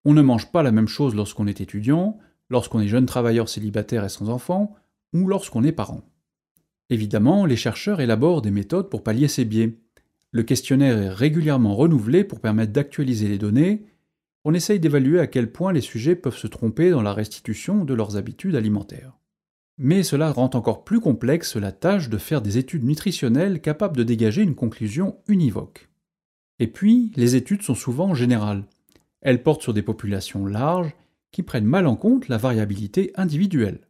On 0.04 0.12
ne 0.12 0.22
mange 0.22 0.50
pas 0.50 0.62
la 0.62 0.72
même 0.72 0.88
chose 0.88 1.14
lorsqu'on 1.14 1.46
est 1.46 1.60
étudiant, 1.60 2.18
lorsqu'on 2.48 2.80
est 2.80 2.88
jeune 2.88 3.06
travailleur 3.06 3.48
célibataire 3.48 4.04
et 4.04 4.08
sans 4.08 4.28
enfant, 4.28 4.74
ou 5.12 5.28
lorsqu'on 5.28 5.62
est 5.62 5.72
parent. 5.72 6.02
Évidemment, 6.88 7.46
les 7.46 7.56
chercheurs 7.56 8.00
élaborent 8.00 8.42
des 8.42 8.50
méthodes 8.50 8.90
pour 8.90 9.04
pallier 9.04 9.28
ces 9.28 9.44
biais. 9.44 9.76
Le 10.32 10.42
questionnaire 10.42 10.98
est 10.98 11.10
régulièrement 11.10 11.76
renouvelé 11.76 12.24
pour 12.24 12.40
permettre 12.40 12.72
d'actualiser 12.72 13.28
les 13.28 13.38
données. 13.38 13.84
On 14.44 14.54
essaye 14.54 14.80
d'évaluer 14.80 15.20
à 15.20 15.26
quel 15.26 15.52
point 15.52 15.72
les 15.72 15.80
sujets 15.80 16.16
peuvent 16.16 16.36
se 16.36 16.48
tromper 16.48 16.90
dans 16.90 17.02
la 17.02 17.14
restitution 17.14 17.84
de 17.84 17.94
leurs 17.94 18.16
habitudes 18.16 18.56
alimentaires. 18.56 19.16
Mais 19.78 20.02
cela 20.02 20.32
rend 20.32 20.50
encore 20.54 20.84
plus 20.84 21.00
complexe 21.00 21.56
la 21.56 21.72
tâche 21.72 22.08
de 22.08 22.18
faire 22.18 22.42
des 22.42 22.58
études 22.58 22.84
nutritionnelles 22.84 23.60
capables 23.60 23.96
de 23.96 24.02
dégager 24.02 24.42
une 24.42 24.54
conclusion 24.54 25.18
univoque. 25.28 25.89
Et 26.60 26.66
puis, 26.66 27.10
les 27.16 27.36
études 27.36 27.62
sont 27.62 27.74
souvent 27.74 28.14
générales. 28.14 28.64
Elles 29.22 29.42
portent 29.42 29.62
sur 29.62 29.74
des 29.74 29.82
populations 29.82 30.46
larges 30.46 30.94
qui 31.32 31.42
prennent 31.42 31.64
mal 31.64 31.86
en 31.86 31.96
compte 31.96 32.28
la 32.28 32.36
variabilité 32.36 33.12
individuelle. 33.16 33.80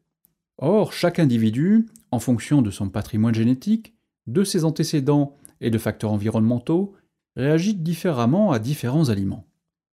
Or, 0.57 0.93
chaque 0.93 1.19
individu, 1.19 1.87
en 2.13 2.21
fonction 2.21 2.63
de 2.63 2.71
son 2.71 2.89
patrimoine 2.89 3.35
génétique, 3.35 3.95
de 4.29 4.45
ses 4.45 4.65
antécédents 4.65 5.37
et 5.61 5.71
de 5.71 5.79
facteurs 5.79 6.13
environnementaux, 6.13 6.95
réagit 7.37 7.75
différemment 7.75 8.53
à 8.53 8.61
différents 8.61 9.09
aliments. 9.09 9.47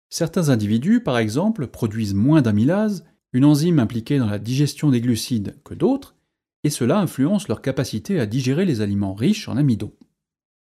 Certains 0.10 0.50
individus, 0.50 1.02
par 1.02 1.18
exemple, 1.18 1.68
produisent 1.68 2.14
moins 2.14 2.42
d'amylase, 2.42 3.06
une 3.32 3.46
enzyme 3.46 3.80
impliquée 3.80 4.18
dans 4.18 4.30
la 4.30 4.40
digestion 4.40 4.92
des 4.92 5.02
glucides, 5.02 5.56
que 5.64 5.74
d'autres, 5.74 6.16
et 6.64 6.70
cela 6.70 7.00
influence 7.00 7.48
leur 7.48 7.62
capacité 7.62 8.20
à 8.20 8.26
digérer 8.26 8.66
les 8.66 8.82
aliments 8.82 9.14
riches 9.14 9.48
en 9.48 9.56
amidon. 9.56 9.94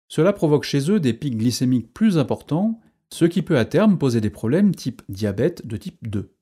Cela 0.09 0.33
provoque 0.33 0.65
chez 0.65 0.91
eux 0.91 1.01
des 1.01 1.15
pics 1.15 1.37
glycémiques 1.37 1.93
plus 1.93 2.19
importants, 2.19 2.81
ce 3.11 3.25
qui 3.25 3.43
peut 3.43 3.59
à 3.59 3.65
terme 3.65 3.99
poser 3.99 4.21
des 4.21 4.31
problèmes 4.31 4.75
type 4.75 5.03
diabète 5.09 5.67
de 5.67 5.77
type 5.77 6.09
2. 6.09 6.35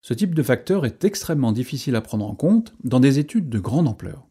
Ce 0.00 0.14
type 0.14 0.34
de 0.34 0.42
facteur 0.42 0.86
est 0.86 1.04
extrêmement 1.04 1.52
difficile 1.52 1.96
à 1.96 2.00
prendre 2.00 2.26
en 2.26 2.34
compte 2.34 2.74
dans 2.84 3.00
des 3.00 3.18
études 3.18 3.48
de 3.48 3.58
grande 3.58 3.88
ampleur. 3.88 4.26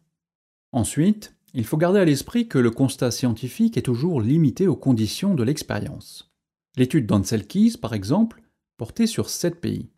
Ensuite, 0.72 1.34
il 1.54 1.64
faut 1.64 1.76
garder 1.76 2.00
à 2.00 2.04
l'esprit 2.04 2.48
que 2.48 2.58
le 2.58 2.70
constat 2.70 3.10
scientifique 3.10 3.76
est 3.76 3.82
toujours 3.82 4.20
limité 4.20 4.66
aux 4.66 4.76
conditions 4.76 5.34
de 5.34 5.42
l'expérience. 5.42 6.32
L'étude 6.76 7.06
d'Anselkis, 7.06 7.76
par 7.78 7.94
exemple, 7.94 8.42
portait 8.76 9.06
sur 9.06 9.30
7 9.30 9.60
pays. 9.60 9.90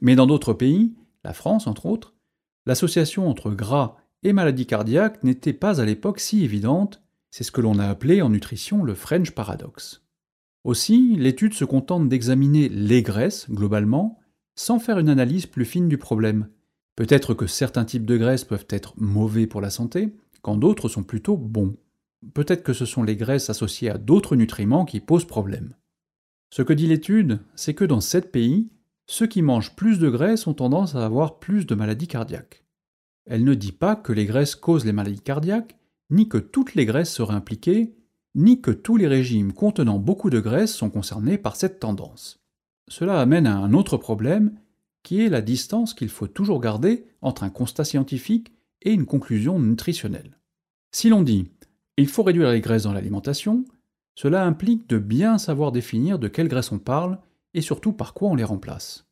Mais 0.00 0.16
dans 0.16 0.26
d'autres 0.26 0.52
pays, 0.52 0.94
la 1.24 1.32
France 1.32 1.66
entre 1.66 1.86
autres, 1.86 2.14
l'association 2.66 3.28
entre 3.28 3.50
gras 3.50 3.96
et 4.22 4.32
maladie 4.32 4.66
cardiaque 4.66 5.22
n'était 5.24 5.52
pas 5.52 5.80
à 5.80 5.84
l'époque 5.84 6.20
si 6.20 6.44
évidente 6.44 7.02
c'est 7.30 7.44
ce 7.44 7.52
que 7.52 7.60
l'on 7.60 7.78
a 7.78 7.86
appelé 7.86 8.22
en 8.22 8.30
nutrition 8.30 8.82
le 8.82 8.94
French 8.94 9.32
paradoxe. 9.32 10.02
Aussi, 10.64 11.16
l'étude 11.16 11.54
se 11.54 11.64
contente 11.64 12.08
d'examiner 12.08 12.68
les 12.68 13.02
graisses, 13.02 13.50
globalement, 13.50 14.18
sans 14.54 14.78
faire 14.78 14.98
une 14.98 15.08
analyse 15.08 15.46
plus 15.46 15.64
fine 15.64 15.88
du 15.88 15.98
problème. 15.98 16.48
Peut-être 16.96 17.32
que 17.32 17.46
certains 17.46 17.84
types 17.84 18.06
de 18.06 18.16
graisses 18.16 18.44
peuvent 18.44 18.66
être 18.70 18.94
mauvais 18.96 19.46
pour 19.46 19.60
la 19.60 19.70
santé, 19.70 20.16
quand 20.42 20.56
d'autres 20.56 20.88
sont 20.88 21.04
plutôt 21.04 21.36
bons. 21.36 21.76
Peut-être 22.34 22.64
que 22.64 22.72
ce 22.72 22.84
sont 22.84 23.04
les 23.04 23.16
graisses 23.16 23.50
associées 23.50 23.90
à 23.90 23.98
d'autres 23.98 24.34
nutriments 24.34 24.84
qui 24.84 25.00
posent 25.00 25.26
problème. 25.26 25.74
Ce 26.50 26.62
que 26.62 26.72
dit 26.72 26.86
l'étude, 26.86 27.40
c'est 27.54 27.74
que 27.74 27.84
dans 27.84 28.00
sept 28.00 28.32
pays, 28.32 28.68
ceux 29.06 29.26
qui 29.26 29.42
mangent 29.42 29.76
plus 29.76 29.98
de 29.98 30.10
graisses 30.10 30.46
ont 30.46 30.54
tendance 30.54 30.94
à 30.94 31.04
avoir 31.04 31.38
plus 31.38 31.66
de 31.66 31.74
maladies 31.74 32.08
cardiaques. 32.08 32.64
Elle 33.26 33.44
ne 33.44 33.54
dit 33.54 33.72
pas 33.72 33.94
que 33.94 34.12
les 34.12 34.26
graisses 34.26 34.56
causent 34.56 34.84
les 34.84 34.92
maladies 34.92 35.20
cardiaques, 35.20 35.78
ni 36.10 36.28
que 36.28 36.38
toutes 36.38 36.74
les 36.74 36.86
graisses 36.86 37.12
seraient 37.12 37.34
impliquées, 37.34 37.94
ni 38.34 38.60
que 38.60 38.70
tous 38.70 38.96
les 38.96 39.08
régimes 39.08 39.52
contenant 39.52 39.98
beaucoup 39.98 40.30
de 40.30 40.40
graisses 40.40 40.74
sont 40.74 40.90
concernés 40.90 41.38
par 41.38 41.56
cette 41.56 41.80
tendance. 41.80 42.40
Cela 42.88 43.20
amène 43.20 43.46
à 43.46 43.56
un 43.56 43.72
autre 43.72 43.96
problème, 43.96 44.58
qui 45.02 45.22
est 45.22 45.28
la 45.28 45.40
distance 45.40 45.94
qu'il 45.94 46.08
faut 46.08 46.26
toujours 46.26 46.60
garder 46.60 47.06
entre 47.22 47.42
un 47.42 47.50
constat 47.50 47.84
scientifique 47.84 48.52
et 48.82 48.92
une 48.92 49.06
conclusion 49.06 49.58
nutritionnelle. 49.58 50.38
Si 50.92 51.08
l'on 51.08 51.22
dit 51.22 51.50
il 51.96 52.06
faut 52.06 52.22
réduire 52.22 52.52
les 52.52 52.60
graisses 52.60 52.84
dans 52.84 52.92
l'alimentation, 52.92 53.64
cela 54.14 54.44
implique 54.44 54.88
de 54.88 54.98
bien 54.98 55.36
savoir 55.36 55.72
définir 55.72 56.20
de 56.20 56.28
quelles 56.28 56.46
graisses 56.46 56.70
on 56.70 56.78
parle 56.78 57.18
et 57.54 57.60
surtout 57.60 57.92
par 57.92 58.14
quoi 58.14 58.28
on 58.28 58.36
les 58.36 58.44
remplace. 58.44 59.06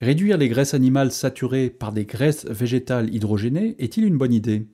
Réduire 0.00 0.38
les 0.38 0.48
graisses 0.48 0.74
animales 0.74 1.12
saturées 1.12 1.70
par 1.70 1.92
des 1.92 2.04
graisses 2.04 2.44
végétales 2.46 3.14
hydrogénées 3.14 3.76
est-il 3.78 4.04
une 4.04 4.18
bonne 4.18 4.32
idée? 4.32 4.66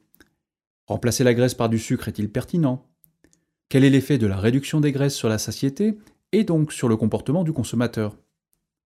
Remplacer 0.89 1.23
la 1.23 1.35
graisse 1.35 1.53
par 1.53 1.69
du 1.69 1.79
sucre 1.79 2.09
est-il 2.09 2.31
pertinent? 2.31 2.87
Quel 3.69 3.85
est 3.85 3.91
l'effet 3.91 4.17
de 4.17 4.27
la 4.27 4.39
réduction 4.39 4.81
des 4.81 4.91
graisses 4.91 5.15
sur 5.15 5.29
la 5.29 5.37
satiété 5.37 5.99
et 6.33 6.45
donc 6.45 6.73
sur 6.73 6.89
le 6.89 6.97
comportement 6.97 7.45
du 7.45 7.53
consommateur? 7.53 8.17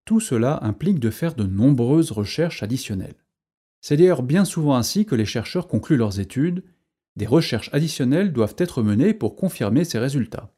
Tout 0.04 0.18
cela 0.18 0.58
implique 0.64 0.98
de 0.98 1.10
faire 1.10 1.36
de 1.36 1.44
nombreuses 1.44 2.10
recherches 2.10 2.64
additionnelles. 2.64 3.14
C'est 3.80 3.96
d'ailleurs 3.96 4.24
bien 4.24 4.44
souvent 4.44 4.74
ainsi 4.74 5.06
que 5.06 5.14
les 5.14 5.24
chercheurs 5.24 5.68
concluent 5.68 5.96
leurs 5.96 6.18
études, 6.18 6.64
des 7.14 7.26
recherches 7.26 7.70
additionnelles 7.72 8.32
doivent 8.32 8.56
être 8.58 8.82
menées 8.82 9.14
pour 9.14 9.36
confirmer 9.36 9.84
ces 9.84 10.00
résultats. 10.00 10.52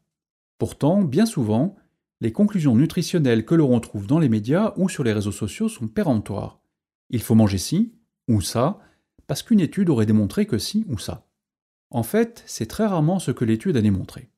Pourtant, 0.57 1.03
bien 1.03 1.27
souvent, 1.27 1.75
les 2.21 2.31
conclusions 2.31 2.75
nutritionnelles 2.75 3.45
que 3.45 3.53
l'on 3.53 3.67
retrouve 3.67 4.07
dans 4.07 4.19
les 4.19 4.29
médias 4.29 4.73
ou 4.77 4.89
sur 4.89 5.03
les 5.03 5.13
réseaux 5.13 5.31
sociaux 5.31 5.69
sont 5.69 5.87
péremptoires. 5.87 6.59
Il 7.11 7.21
faut 7.21 7.35
manger 7.35 7.59
ci 7.59 7.93
ou 8.27 8.41
ça, 8.41 8.79
parce 9.27 9.43
qu'une 9.43 9.59
étude 9.59 9.91
aurait 9.91 10.07
démontré 10.07 10.47
que 10.47 10.57
ci 10.57 10.85
ou 10.87 10.97
ça. 10.97 11.27
En 11.89 12.03
fait, 12.03 12.43
c'est 12.45 12.65
très 12.65 12.85
rarement 12.85 13.19
ce 13.19 13.31
que 13.31 13.45
l'étude 13.45 13.77
a 13.77 13.81
démontré. 13.81 14.29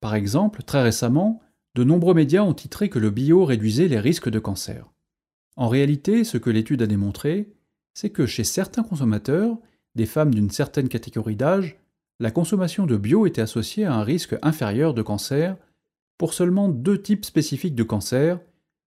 Par 0.00 0.14
exemple, 0.14 0.62
très 0.62 0.82
récemment, 0.82 1.40
de 1.74 1.84
nombreux 1.84 2.14
médias 2.14 2.42
ont 2.42 2.54
titré 2.54 2.88
que 2.88 2.98
le 2.98 3.10
bio 3.10 3.44
réduisait 3.44 3.88
les 3.88 3.98
risques 3.98 4.28
de 4.28 4.38
cancer. 4.38 4.92
En 5.56 5.68
réalité, 5.68 6.24
ce 6.24 6.38
que 6.38 6.50
l'étude 6.50 6.82
a 6.82 6.86
démontré, 6.86 7.52
c'est 7.94 8.10
que 8.10 8.26
chez 8.26 8.44
certains 8.44 8.82
consommateurs, 8.82 9.56
des 9.94 10.06
femmes 10.06 10.34
d'une 10.34 10.50
certaine 10.50 10.88
catégorie 10.88 11.36
d'âge, 11.36 11.78
la 12.20 12.30
consommation 12.30 12.86
de 12.86 12.96
bio 12.96 13.26
était 13.26 13.40
associée 13.40 13.84
à 13.84 13.94
un 13.94 14.04
risque 14.04 14.36
inférieur 14.42 14.94
de 14.94 15.02
cancer 15.02 15.56
pour 16.18 16.32
seulement 16.32 16.68
deux 16.68 17.00
types 17.00 17.24
spécifiques 17.24 17.74
de 17.74 17.82
cancer, 17.82 18.40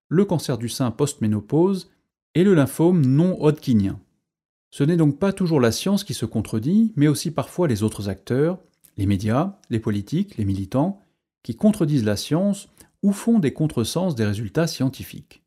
le 0.10 0.24
cancer 0.24 0.58
du 0.58 0.70
sein 0.70 0.92
post-ménopause 0.92 1.92
et 2.36 2.44
le 2.44 2.54
lymphome 2.54 3.06
non 3.06 3.42
hodgkinien. 3.42 4.00
Ce 4.78 4.84
n'est 4.84 4.96
donc 4.96 5.18
pas 5.18 5.34
toujours 5.34 5.60
la 5.60 5.72
science 5.72 6.04
qui 6.04 6.14
se 6.14 6.28
contredit, 6.28 6.94
mais 6.96 7.08
aussi 7.08 7.32
parfois 7.32 7.68
les 7.68 7.82
autres 7.82 8.10
acteurs, 8.10 8.60
les 8.96 9.08
médias, 9.08 9.58
les 9.72 9.80
politiques, 9.80 10.38
les 10.38 10.46
militants, 10.46 11.02
qui 11.42 11.56
contredisent 11.56 12.06
la 12.06 12.16
science 12.16 12.70
ou 13.02 13.12
font 13.12 13.40
des 13.40 13.54
contresens 13.54 14.14
des 14.14 14.24
résultats 14.24 14.68
scientifiques. 14.68 15.42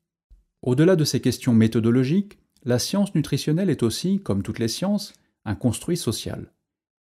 Au-delà 0.62 0.96
de 0.96 1.04
ces 1.04 1.20
questions 1.20 1.52
méthodologiques, 1.52 2.40
la 2.64 2.80
science 2.80 3.14
nutritionnelle 3.14 3.70
est 3.70 3.84
aussi, 3.84 4.18
comme 4.18 4.42
toutes 4.42 4.58
les 4.58 4.66
sciences, 4.66 5.12
un 5.44 5.54
construit 5.54 5.96
social. 5.96 6.50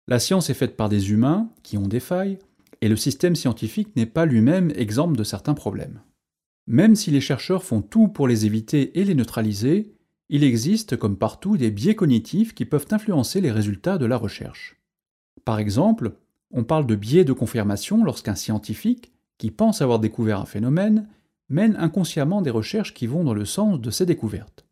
La 0.09 0.19
science 0.19 0.49
est 0.49 0.55
faite 0.55 0.75
par 0.75 0.89
des 0.89 1.11
humains 1.11 1.49
qui 1.63 1.77
ont 1.77 1.87
des 1.87 2.01
failles, 2.01 2.37
et 2.81 2.89
le 2.89 2.97
système 2.97 3.37
scientifique 3.37 3.95
n'est 3.95 4.05
pas 4.05 4.25
lui-même 4.25 4.73
exemple 4.75 5.15
de 5.15 5.23
certains 5.23 5.53
problèmes. 5.53 6.01
Même 6.67 6.97
si 6.97 7.11
les 7.11 7.21
chercheurs 7.21 7.63
font 7.63 7.81
tout 7.81 8.09
pour 8.09 8.27
les 8.27 8.45
éviter 8.45 8.99
et 8.99 9.05
les 9.05 9.15
neutraliser, 9.15 9.93
il 10.29 10.43
existe, 10.43 10.95
comme 10.95 11.17
partout, 11.17 11.57
des 11.57 11.71
biais 11.71 11.95
cognitifs 11.95 12.53
qui 12.53 12.65
peuvent 12.65 12.87
influencer 12.91 13.41
les 13.41 13.51
résultats 13.51 13.97
de 13.97 14.05
la 14.05 14.17
recherche. 14.17 14.79
Par 15.43 15.59
exemple, 15.59 16.13
on 16.51 16.63
parle 16.63 16.85
de 16.85 16.95
biais 16.95 17.25
de 17.25 17.33
confirmation 17.33 18.03
lorsqu'un 18.03 18.35
scientifique, 18.35 19.11
qui 19.37 19.51
pense 19.51 19.81
avoir 19.81 19.99
découvert 19.99 20.39
un 20.39 20.45
phénomène, 20.45 21.07
mène 21.49 21.75
inconsciemment 21.77 22.41
des 22.41 22.49
recherches 22.49 22.93
qui 22.93 23.07
vont 23.07 23.23
dans 23.23 23.33
le 23.33 23.45
sens 23.45 23.79
de 23.81 23.89
ces 23.89 24.05
découvertes. 24.05 24.65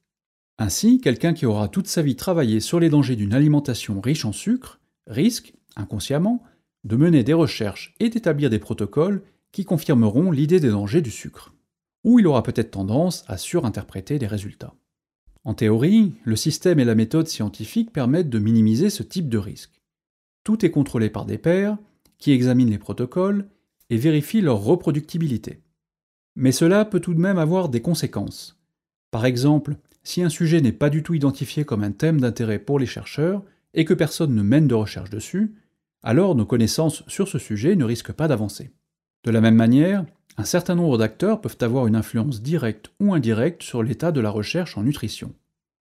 Ainsi, 0.60 1.00
quelqu'un 1.00 1.34
qui 1.34 1.46
aura 1.46 1.68
toute 1.68 1.88
sa 1.88 2.02
vie 2.02 2.16
travaillé 2.16 2.60
sur 2.60 2.80
les 2.80 2.90
dangers 2.90 3.16
d'une 3.16 3.34
alimentation 3.34 4.02
riche 4.02 4.26
en 4.26 4.32
sucre 4.32 4.80
risque, 5.08 5.54
inconsciemment, 5.76 6.44
de 6.84 6.96
mener 6.96 7.24
des 7.24 7.34
recherches 7.34 7.96
et 8.00 8.10
d'établir 8.10 8.50
des 8.50 8.60
protocoles 8.60 9.24
qui 9.52 9.66
confirmeront 9.66 10.32
l'idée 10.32 10.60
des 10.60 10.70
dangers 10.70 11.02
du 11.02 11.12
sucre. 11.12 11.54
Ou 12.04 12.20
il 12.20 12.28
aura 12.28 12.44
peut-être 12.44 12.72
tendance 12.72 13.24
à 13.28 13.38
surinterpréter 13.38 14.20
les 14.20 14.28
résultats. 14.28 14.74
En 15.48 15.54
théorie, 15.54 16.12
le 16.26 16.36
système 16.36 16.78
et 16.78 16.84
la 16.84 16.94
méthode 16.94 17.30
scientifique 17.30 17.94
permettent 17.94 18.30
de 18.30 18.38
minimiser 18.38 18.90
ce 18.90 19.02
type 19.02 19.30
de 19.30 19.38
risque. 19.38 19.82
Tout 20.44 20.66
est 20.66 20.72
contrôlé 20.72 21.10
par 21.10 21.26
des 21.26 21.38
pairs 21.38 21.78
qui 22.18 22.34
examinent 22.34 22.70
les 22.70 22.78
protocoles 22.78 23.48
et 23.90 23.96
vérifient 23.96 24.42
leur 24.42 24.62
reproductibilité. 24.62 25.62
Mais 26.36 26.52
cela 26.52 26.84
peut 26.84 27.00
tout 27.00 27.14
de 27.14 27.22
même 27.22 27.38
avoir 27.38 27.70
des 27.70 27.82
conséquences. 27.82 28.60
Par 29.10 29.26
exemple, 29.26 29.78
si 30.04 30.22
un 30.22 30.28
sujet 30.28 30.60
n'est 30.60 30.74
pas 30.74 30.90
du 30.90 31.02
tout 31.02 31.14
identifié 31.14 31.64
comme 31.64 31.86
un 31.86 31.94
thème 31.94 32.20
d'intérêt 32.20 32.60
pour 32.60 32.78
les 32.78 32.86
chercheurs 32.86 33.42
et 33.74 33.86
que 33.86 33.94
personne 33.94 34.36
ne 34.36 34.44
mène 34.44 34.68
de 34.68 34.76
recherche 34.76 35.12
dessus, 35.12 35.56
alors 36.04 36.36
nos 36.36 36.46
connaissances 36.46 37.06
sur 37.08 37.30
ce 37.30 37.40
sujet 37.40 37.78
ne 37.78 37.86
risquent 37.86 38.12
pas 38.12 38.28
d'avancer. 38.28 38.72
De 39.24 39.32
la 39.32 39.42
même 39.42 39.56
manière, 39.56 40.06
un 40.38 40.46
certain 40.46 40.76
nombre 40.76 40.98
d'acteurs 40.98 41.42
peuvent 41.42 41.58
avoir 41.62 41.88
une 41.88 41.96
influence 41.96 42.42
directe 42.42 42.92
ou 43.00 43.14
indirecte 43.14 43.64
sur 43.64 43.82
l'état 43.84 44.12
de 44.12 44.22
la 44.22 44.30
recherche 44.30 44.78
en 44.78 44.84
nutrition. 44.84 45.34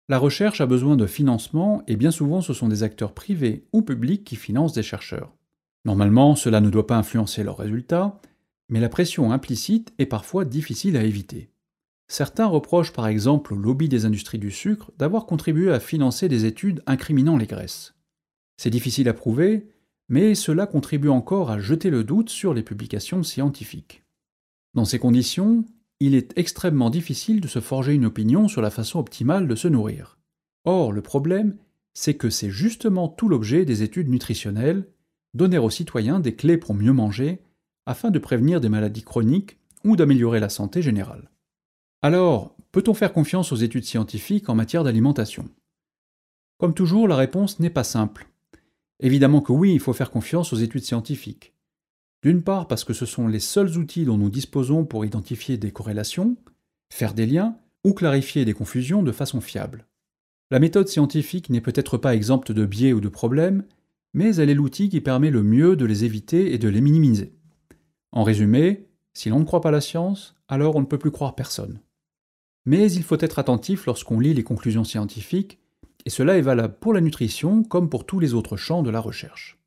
La 0.09 0.19
recherche 0.19 0.61
a 0.61 0.67
besoin 0.67 0.97
de 0.97 1.07
financement 1.07 1.83
et 1.87 1.97
bien 1.97 2.11
souvent 2.11 2.41
ce 2.41 2.53
sont 2.53 2.69
des 2.69 2.83
acteurs 2.83 3.12
privés 3.12 3.65
ou 3.73 3.83
publics 3.83 4.25
qui 4.25 4.37
financent 4.37 4.73
des 4.73 4.83
chercheurs. 4.83 5.33
Normalement, 5.85 6.35
cela 6.35 6.61
ne 6.61 6.71
doit 6.71 6.87
pas 6.87 6.97
influencer 6.97 7.45
leurs 7.45 7.59
résultats, 7.59 8.21
mais 8.69 8.81
la 8.81 8.89
pression 8.89 9.31
implicite 9.31 9.93
est 9.99 10.07
parfois 10.07 10.45
difficile 10.45 10.97
à 10.97 11.05
éviter. 11.05 11.50
Certains 12.09 12.47
reprochent 12.47 12.93
par 12.93 13.07
exemple 13.07 13.55
au 13.55 13.57
lobby 13.57 13.89
des 13.89 14.05
industries 14.05 14.39
du 14.39 14.50
sucre 14.50 14.91
d'avoir 14.99 15.27
contribué 15.27 15.71
à 15.71 15.79
financer 15.79 16.29
des 16.29 16.45
études 16.45 16.83
incriminant 16.87 17.37
les 17.37 17.47
graisses. 17.47 17.95
C'est 18.57 18.71
difficile 18.71 19.09
à 19.09 19.15
prouver, 19.15 19.69
mais 20.11 20.35
cela 20.35 20.67
contribue 20.67 21.09
encore 21.09 21.50
à 21.50 21.61
jeter 21.61 21.88
le 21.88 22.02
doute 22.02 22.31
sur 22.31 22.52
les 22.52 22.64
publications 22.64 23.23
scientifiques. 23.23 24.02
Dans 24.75 24.85
ces 24.85 24.99
conditions, 24.99 25.64
il 26.00 26.17
est 26.17 26.37
extrêmement 26.37 26.90
difficile 26.90 27.40
de 27.40 27.47
se 27.47 27.61
forger 27.61 27.95
une 27.95 28.07
opinion 28.07 28.49
sur 28.49 28.61
la 28.61 28.71
façon 28.71 28.99
optimale 28.99 29.47
de 29.47 29.55
se 29.55 29.69
nourrir. 29.69 30.19
Or, 30.64 30.93
le 30.93 31.00
problème, 31.00 31.57
c'est 31.95 32.14
que 32.14 32.29
c'est 32.29 32.50
justement 32.50 33.09
tout 33.09 33.29
l'objet 33.29 33.64
des 33.64 33.85
études 33.85 34.09
nutritionnelles, 34.09 34.88
donner 35.33 35.59
aux 35.59 35.71
citoyens 35.71 36.19
des 36.19 36.35
clés 36.35 36.59
pour 36.59 36.75
mieux 36.75 36.93
manger, 36.93 37.40
afin 37.87 38.11
de 38.11 38.19
prévenir 38.19 38.61
des 38.61 38.69
maladies 38.69 39.05
chroniques 39.05 39.59
ou 39.85 39.95
d'améliorer 39.95 40.40
la 40.40 40.49
santé 40.49 40.83
générale. 40.83 41.31
Alors, 42.02 42.57
peut-on 42.73 42.95
faire 42.95 43.12
confiance 43.12 43.52
aux 43.52 43.57
études 43.57 43.85
scientifiques 43.85 44.49
en 44.49 44.57
matière 44.57 44.83
d'alimentation? 44.83 45.49
Comme 46.59 46.75
toujours, 46.75 47.07
la 47.07 47.17
réponse 47.17 47.61
n'est 47.61 47.71
pas 47.71 47.85
simple. 47.85 48.30
Évidemment 49.00 49.40
que 49.40 49.52
oui, 49.52 49.73
il 49.73 49.80
faut 49.80 49.92
faire 49.92 50.11
confiance 50.11 50.52
aux 50.52 50.57
études 50.57 50.85
scientifiques. 50.85 51.54
D'une 52.23 52.42
part 52.42 52.69
parce 52.69 52.85
que 52.85 52.92
ce 52.92 53.07
sont 53.07 53.26
les 53.26 53.40
seuls 53.40 53.78
outils 53.78 54.04
dont 54.04 54.19
nous 54.19 54.28
disposons 54.28 54.85
pour 54.85 55.07
identifier 55.07 55.57
des 55.57 55.73
corrélations, 55.73 56.37
faire 56.90 57.14
des 57.14 57.26
liens 57.26 57.57
ou 57.83 57.95
clarifier 57.95 58.45
des 58.45 58.52
confusions 58.52 59.02
de 59.02 59.12
façon 59.12 59.40
fiable. 59.40 59.87
La 60.50 60.59
méthode 60.59 60.88
scientifique 60.88 61.49
n'est 61.49 61.62
peut-être 61.62 61.97
pas 61.97 62.14
exempte 62.14 62.52
de 62.52 62.66
biais 62.66 62.92
ou 62.92 63.00
de 63.00 63.09
problèmes, 63.09 63.64
mais 64.12 64.37
elle 64.37 64.50
est 64.50 64.54
l'outil 64.54 64.90
qui 64.90 65.00
permet 65.00 65.30
le 65.30 65.42
mieux 65.42 65.76
de 65.76 65.85
les 65.87 66.04
éviter 66.04 66.52
et 66.52 66.59
de 66.59 66.69
les 66.69 66.80
minimiser. 66.80 67.33
En 68.12 68.25
résumé, 68.25 68.88
si 69.14 69.30
l'on 69.30 69.38
ne 69.38 69.45
croit 69.45 69.61
pas 69.61 69.71
la 69.71 69.80
science, 69.80 70.35
alors 70.49 70.76
on 70.76 70.80
ne 70.80 70.87
peut 70.87 70.99
plus 70.99 71.12
croire 71.12 71.37
personne. 71.37 71.80
Mais 72.66 72.92
il 72.92 73.04
faut 73.04 73.21
être 73.21 73.38
attentif 73.38 73.87
lorsqu'on 73.87 74.21
lit 74.21 74.35
les 74.35 74.45
conclusions 74.45 74.85
scientifiques, 74.85 75.60
et 76.07 76.11
cela 76.11 76.37
est 76.38 76.42
valable 76.42 76.75
pour 76.80 76.92
la 76.92 77.00
nutrition 77.00 77.62
comme 77.62 77.88
pour 77.88 78.07
tous 78.07 78.21
les 78.21 78.35
autres 78.35 78.57
champs 78.57 78.83
de 78.83 78.90
la 78.90 79.00
recherche. 79.00 79.59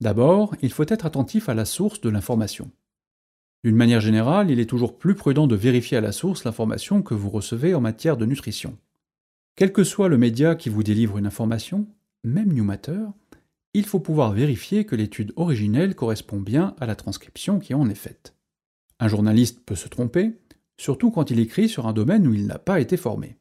D'abord, 0.00 0.54
il 0.62 0.70
faut 0.70 0.84
être 0.88 1.06
attentif 1.06 1.48
à 1.48 1.54
la 1.54 1.64
source 1.64 2.00
de 2.00 2.08
l'information. 2.08 2.70
D'une 3.64 3.76
manière 3.76 4.00
générale, 4.00 4.50
il 4.50 4.60
est 4.60 4.68
toujours 4.68 4.96
plus 4.96 5.14
prudent 5.14 5.46
de 5.46 5.56
vérifier 5.56 5.96
à 5.96 6.00
la 6.00 6.12
source 6.12 6.44
l'information 6.44 7.02
que 7.02 7.14
vous 7.14 7.30
recevez 7.30 7.74
en 7.74 7.80
matière 7.80 8.16
de 8.16 8.26
nutrition. 8.26 8.78
Quel 9.56 9.72
que 9.72 9.82
soit 9.82 10.08
le 10.08 10.18
média 10.18 10.54
qui 10.54 10.68
vous 10.68 10.84
délivre 10.84 11.18
une 11.18 11.26
information, 11.26 11.88
même 12.22 12.52
Newmatter, 12.52 13.06
il 13.74 13.84
faut 13.84 14.00
pouvoir 14.00 14.32
vérifier 14.32 14.84
que 14.84 14.94
l'étude 14.94 15.32
originelle 15.36 15.96
correspond 15.96 16.40
bien 16.40 16.76
à 16.78 16.86
la 16.86 16.94
transcription 16.94 17.58
qui 17.58 17.74
en 17.74 17.88
est 17.90 17.94
faite. 17.94 18.34
Un 19.00 19.08
journaliste 19.08 19.60
peut 19.64 19.74
se 19.74 19.88
tromper, 19.88 20.38
surtout 20.76 21.10
quand 21.10 21.30
il 21.30 21.40
écrit 21.40 21.68
sur 21.68 21.86
un 21.86 21.92
domaine 21.92 22.26
où 22.26 22.34
il 22.34 22.46
n'a 22.46 22.58
pas 22.58 22.80
été 22.80 22.96
formé. 22.96 23.37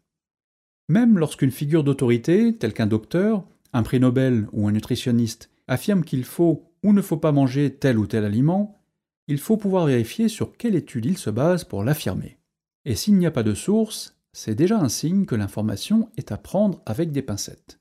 Même 0.89 1.17
lorsqu'une 1.17 1.51
figure 1.51 1.84
d'autorité, 1.84 2.56
telle 2.56 2.74
qu'un 2.74 2.88
docteur, 2.88 3.44
un 3.74 3.84
prix 3.84 4.00
Nobel 4.00 4.48
ou 4.53 4.67
un 4.67 4.72
nutritionniste, 4.72 5.50
affirme 5.67 6.03
qu'il 6.03 6.24
faut 6.24 6.72
ou 6.84 6.94
ne 6.94 7.01
faut 7.01 7.17
pas 7.17 7.34
manger 7.34 7.74
tel 7.74 7.98
ou 7.98 8.08
tel 8.08 8.24
aliment, 8.24 8.79
il 9.27 9.38
faut 9.38 9.58
pouvoir 9.58 9.86
vérifier 9.86 10.29
sur 10.29 10.56
quelle 10.56 10.75
étude 10.75 11.06
il 11.06 11.17
se 11.17 11.29
base 11.29 11.65
pour 11.65 11.84
l'affirmer. 11.84 12.38
Et 12.86 12.96
s'il 12.96 13.15
n'y 13.15 13.25
a 13.25 13.32
pas 13.32 13.44
de 13.44 13.53
source, 13.53 14.15
c'est 14.32 14.56
déjà 14.56 14.79
un 14.79 14.88
signe 14.88 15.25
que 15.25 15.36
l'information 15.36 16.10
est 16.15 16.32
à 16.32 16.38
prendre 16.38 16.82
avec 16.86 17.12
des 17.12 17.22
pincettes. 17.22 17.79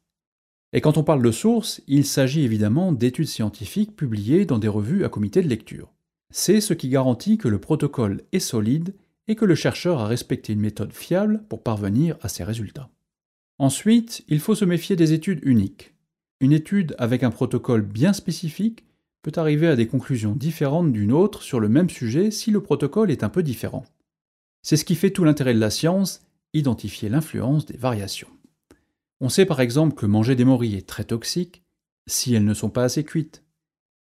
Et 0.72 0.80
quand 0.80 0.98
on 0.98 1.04
parle 1.04 1.22
de 1.22 1.30
sources, 1.30 1.80
il 1.86 2.04
s'agit 2.04 2.42
évidemment 2.42 2.90
d'études 2.90 3.28
scientifiques 3.28 3.94
publiées 3.94 4.46
dans 4.46 4.58
des 4.58 4.66
revues 4.66 5.04
à 5.04 5.08
comité 5.08 5.42
de 5.42 5.48
lecture. 5.48 5.92
C'est 6.32 6.60
ce 6.60 6.75
qui 6.75 6.88
garantit 6.88 7.38
que 7.38 7.46
le 7.46 7.60
protocole 7.60 8.22
est 8.32 8.40
solide 8.40 8.94
et 9.28 9.36
que 9.36 9.44
le 9.44 9.54
chercheur 9.54 10.00
a 10.00 10.08
respecté 10.08 10.52
une 10.52 10.60
méthode 10.60 10.92
fiable 10.92 11.44
pour 11.48 11.62
parvenir 11.62 12.16
à 12.20 12.28
ses 12.28 12.42
résultats. 12.42 12.90
Ensuite, 13.58 14.25
il 14.28 14.40
faut 14.40 14.54
se 14.54 14.64
méfier 14.64 14.96
des 14.96 15.12
études 15.12 15.40
uniques. 15.42 15.94
Une 16.40 16.52
étude 16.52 16.94
avec 16.98 17.22
un 17.22 17.30
protocole 17.30 17.82
bien 17.82 18.12
spécifique 18.12 18.84
peut 19.23 19.32
arriver 19.36 19.66
à 19.66 19.76
des 19.76 19.88
conclusions 19.88 20.32
différentes 20.32 20.92
d'une 20.92 21.12
autre 21.12 21.42
sur 21.42 21.58
le 21.58 21.69
même 21.69 21.90
sujet 21.90 22.30
si 22.30 22.50
le 22.50 22.62
protocole 22.62 23.10
est 23.10 23.25
un 23.25 23.28
peu 23.28 23.42
différent. 23.42 23.84
C'est 24.62 24.76
ce 24.76 24.84
qui 24.84 24.95
fait 24.95 25.10
tout 25.10 25.25
l'intérêt 25.25 25.54
de 25.54 25.60
la 25.60 25.71
science 25.71 26.26
identifier 26.52 27.08
l'influence 27.08 27.66
des 27.66 27.76
variations. 27.76 28.28
On 29.21 29.28
sait 29.28 29.47
par 29.47 29.60
exemple 29.60 29.95
que 29.95 30.06
manger 30.06 30.36
des 30.36 30.45
morilles 30.45 30.76
est 30.76 30.88
très 30.88 31.04
toxique 31.04 31.62
si 32.06 32.34
elles 32.34 32.45
ne 32.45 32.54
sont 32.54 32.71
pas 32.71 32.84
assez 32.84 33.04
cuites. 33.04 33.42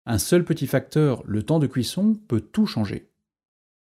Un 0.07 0.18
seul 0.18 0.44
petit 0.44 0.66
facteur, 0.66 1.22
le 1.26 1.42
temps 1.42 1.59
de 1.59 1.66
cuisson, 1.66 2.14
peut 2.28 2.40
tout 2.40 2.66
changer. 2.66 3.11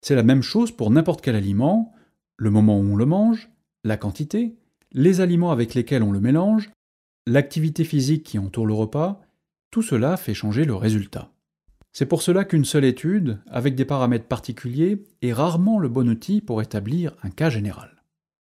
C'est 0.02 0.16
la 0.16 0.24
même 0.24 0.42
chose 0.42 0.72
pour 0.72 0.92
n'importe 0.92 1.22
quel 1.22 1.36
aliment, 1.36 1.94
le 2.38 2.50
moment 2.50 2.78
où 2.78 2.84
on 2.84 2.96
le 2.96 3.06
mange, 3.06 3.50
la 3.84 3.98
quantité, 3.98 4.56
les 4.94 5.22
aliments 5.22 5.52
avec 5.52 5.74
lesquels 5.74 6.04
on 6.04 6.12
le 6.12 6.20
mélange, 6.20 6.70
l'activité 7.26 7.84
physique 7.84 8.24
qui 8.24 8.40
entoure 8.40 8.68
le 8.68 8.74
repas, 8.74 9.22
tout 9.72 9.82
cela 9.82 10.18
fait 10.18 10.34
changer 10.34 10.66
le 10.66 10.76
résultat. 10.76 11.32
C'est 11.92 12.06
pour 12.06 12.22
cela 12.22 12.44
qu'une 12.44 12.66
seule 12.66 12.86
étude, 12.86 13.40
avec 13.48 13.76
des 13.76 13.86
paramètres 13.86 14.28
particuliers, 14.28 15.04
est 15.22 15.34
rarement 15.34 15.80
le 15.80 15.90
bon 15.90 16.10
outil 16.10 16.42
pour 16.42 16.62
établir 16.62 17.16
un 17.22 17.30
cas 17.30 17.50
général. 17.50 18.04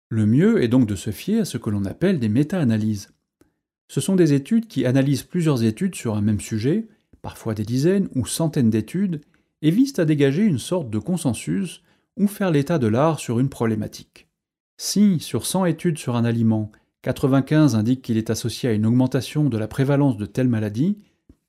Le 0.09 0.25
mieux 0.25 0.61
est 0.63 0.67
donc 0.67 0.87
de 0.87 0.95
se 0.95 1.11
fier 1.11 1.41
à 1.41 1.45
ce 1.45 1.57
que 1.57 1.69
l'on 1.69 1.85
appelle 1.85 2.19
des 2.19 2.29
méta-analyses. 2.29 3.09
Ce 3.87 4.01
sont 4.01 4.15
des 4.15 4.33
études 4.33 4.67
qui 4.67 4.85
analysent 4.85 5.23
plusieurs 5.23 5.63
études 5.63 5.95
sur 5.95 6.15
un 6.15 6.21
même 6.21 6.39
sujet, 6.39 6.87
parfois 7.21 7.55
des 7.55 7.65
dizaines 7.65 8.07
ou 8.15 8.25
centaines 8.25 8.69
d'études, 8.69 9.21
et 9.61 9.71
visent 9.71 9.99
à 9.99 10.05
dégager 10.05 10.43
une 10.43 10.59
sorte 10.59 10.89
de 10.89 10.99
consensus 10.99 11.83
ou 12.17 12.27
faire 12.27 12.51
l'état 12.51 12.79
de 12.79 12.87
l'art 12.87 13.19
sur 13.19 13.39
une 13.39 13.49
problématique. 13.49 14.28
Si, 14.81 15.19
sur 15.19 15.45
100 15.45 15.65
études 15.65 15.97
sur 15.97 16.15
un 16.15 16.23
aliment, 16.23 16.71
95 17.01 17.75
indiquent 17.75 18.01
qu'il 18.01 18.15
est 18.15 18.29
associé 18.29 18.69
à 18.69 18.71
une 18.71 18.85
augmentation 18.85 19.49
de 19.49 19.57
la 19.57 19.67
prévalence 19.67 20.15
de 20.15 20.25
telle 20.25 20.47
maladie, 20.47 20.97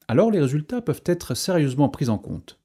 alors 0.08 0.32
les 0.32 0.40
résultats 0.40 0.80
peuvent 0.80 1.04
être 1.06 1.36
sérieusement 1.36 1.88
pris 1.88 2.08
en 2.08 2.18
compte. 2.18 2.58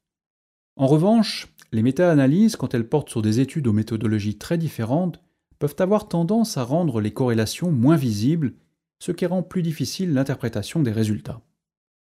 En 0.76 0.88
revanche, 0.88 1.54
les 1.72 1.84
méta-analyses, 1.84 2.56
quand 2.56 2.74
elles 2.74 2.90
portent 2.90 3.12
sur 3.12 3.22
des 3.22 3.40
études 3.40 3.68
aux 3.68 3.74
méthodologies 3.74 4.40
très 4.40 4.58
différentes, 4.58 5.22
peuvent 5.60 5.76
avoir 5.78 6.08
tendance 6.08 6.58
à 6.58 6.64
rendre 6.64 7.00
les 7.00 7.14
corrélations 7.14 7.72
moins 7.72 7.96
visibles, 7.96 8.56
ce 8.98 9.12
qui 9.12 9.28
rend 9.28 9.44
plus 9.44 9.62
difficile 9.62 10.16
l'interprétation 10.16 10.82
des 10.82 10.92
résultats. 10.92 11.42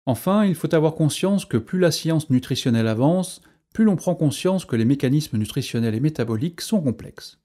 Enfin, 0.05 0.45
il 0.45 0.57
faut 0.57 0.75
avoir 0.75 0.95
conscience 0.95 1.47
que 1.47 1.57
plus 1.57 1.79
la 1.79 1.91
science 1.91 2.29
nutritionnelle 2.29 2.89
avance, 2.89 3.41
plus 3.73 3.85
l'on 3.85 3.97
prend 3.97 4.15
conscience 4.15 4.67
que 4.67 4.77
les 4.77 4.85
mécanismes 4.85 5.39
nutritionnels 5.39 5.95
et 5.95 6.01
métaboliques 6.01 6.61
sont 6.61 6.83
complexes. 6.83 7.42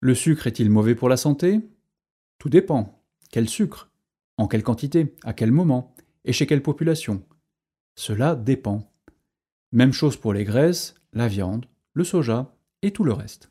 Le 0.00 0.14
sucre 0.14 0.46
est-il 0.46 0.70
mauvais 0.70 0.94
pour 0.94 1.08
la 1.08 1.16
santé? 1.16 1.60
Tout 2.38 2.48
dépend. 2.48 3.02
Quel 3.32 3.48
sucre? 3.48 3.90
En 4.36 4.46
quelle 4.46 4.62
quantité? 4.62 5.16
À 5.24 5.32
quel 5.32 5.50
moment? 5.50 5.92
Et 6.24 6.32
chez 6.32 6.46
quelle 6.46 6.62
population? 6.62 7.24
Cela 7.96 8.36
dépend. 8.36 8.92
Même 9.72 9.92
chose 9.92 10.16
pour 10.16 10.32
les 10.32 10.44
graisses, 10.44 10.94
la 11.12 11.26
viande, 11.26 11.66
le 11.94 12.04
soja 12.04 12.54
et 12.82 12.92
tout 12.92 13.02
le 13.02 13.12
reste. 13.12 13.50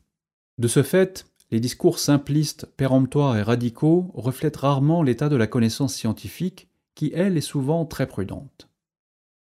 De 0.56 0.68
ce 0.68 0.82
fait, 0.82 1.26
les 1.50 1.60
discours 1.60 1.98
simplistes, 1.98 2.64
péremptoires 2.78 3.36
et 3.36 3.42
radicaux 3.42 4.10
reflètent 4.14 4.56
rarement 4.56 5.02
l'état 5.02 5.28
de 5.28 5.36
la 5.36 5.46
connaissance 5.46 5.94
scientifique, 5.94 6.70
qui, 6.94 7.12
elle, 7.14 7.36
est 7.36 7.42
souvent 7.42 7.84
très 7.84 8.06
prudente. 8.06 8.70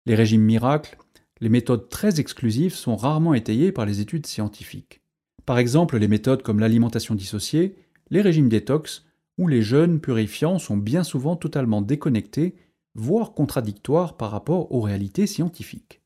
Les 0.05 0.15
régimes 0.15 0.43
miracles, 0.43 0.97
les 1.39 1.49
méthodes 1.49 1.87
très 1.87 2.19
exclusives 2.19 2.75
sont 2.75 2.97
rarement 2.97 3.33
étayées 3.33 3.71
par 3.71 3.85
les 3.85 4.01
études 4.01 4.25
scientifiques. 4.25 5.01
Par 5.47 5.59
exemple, 5.59 5.97
les 5.97 6.09
méthodes 6.09 6.43
comme 6.43 6.59
l'alimentation 6.59 7.15
dissociée, 7.15 7.77
les 8.09 8.21
régimes 8.21 8.49
détox 8.49 9.05
ou 9.37 9.47
les 9.47 9.61
jeûnes 9.61 10.01
purifiants 10.01 10.59
sont 10.59 10.75
bien 10.75 11.05
souvent 11.05 11.37
totalement 11.37 11.81
déconnectés, 11.81 12.57
voire 12.95 13.31
contradictoires 13.31 14.17
par 14.17 14.29
rapport 14.29 14.73
aux 14.73 14.81
réalités 14.81 15.25
scientifiques. 15.25 16.01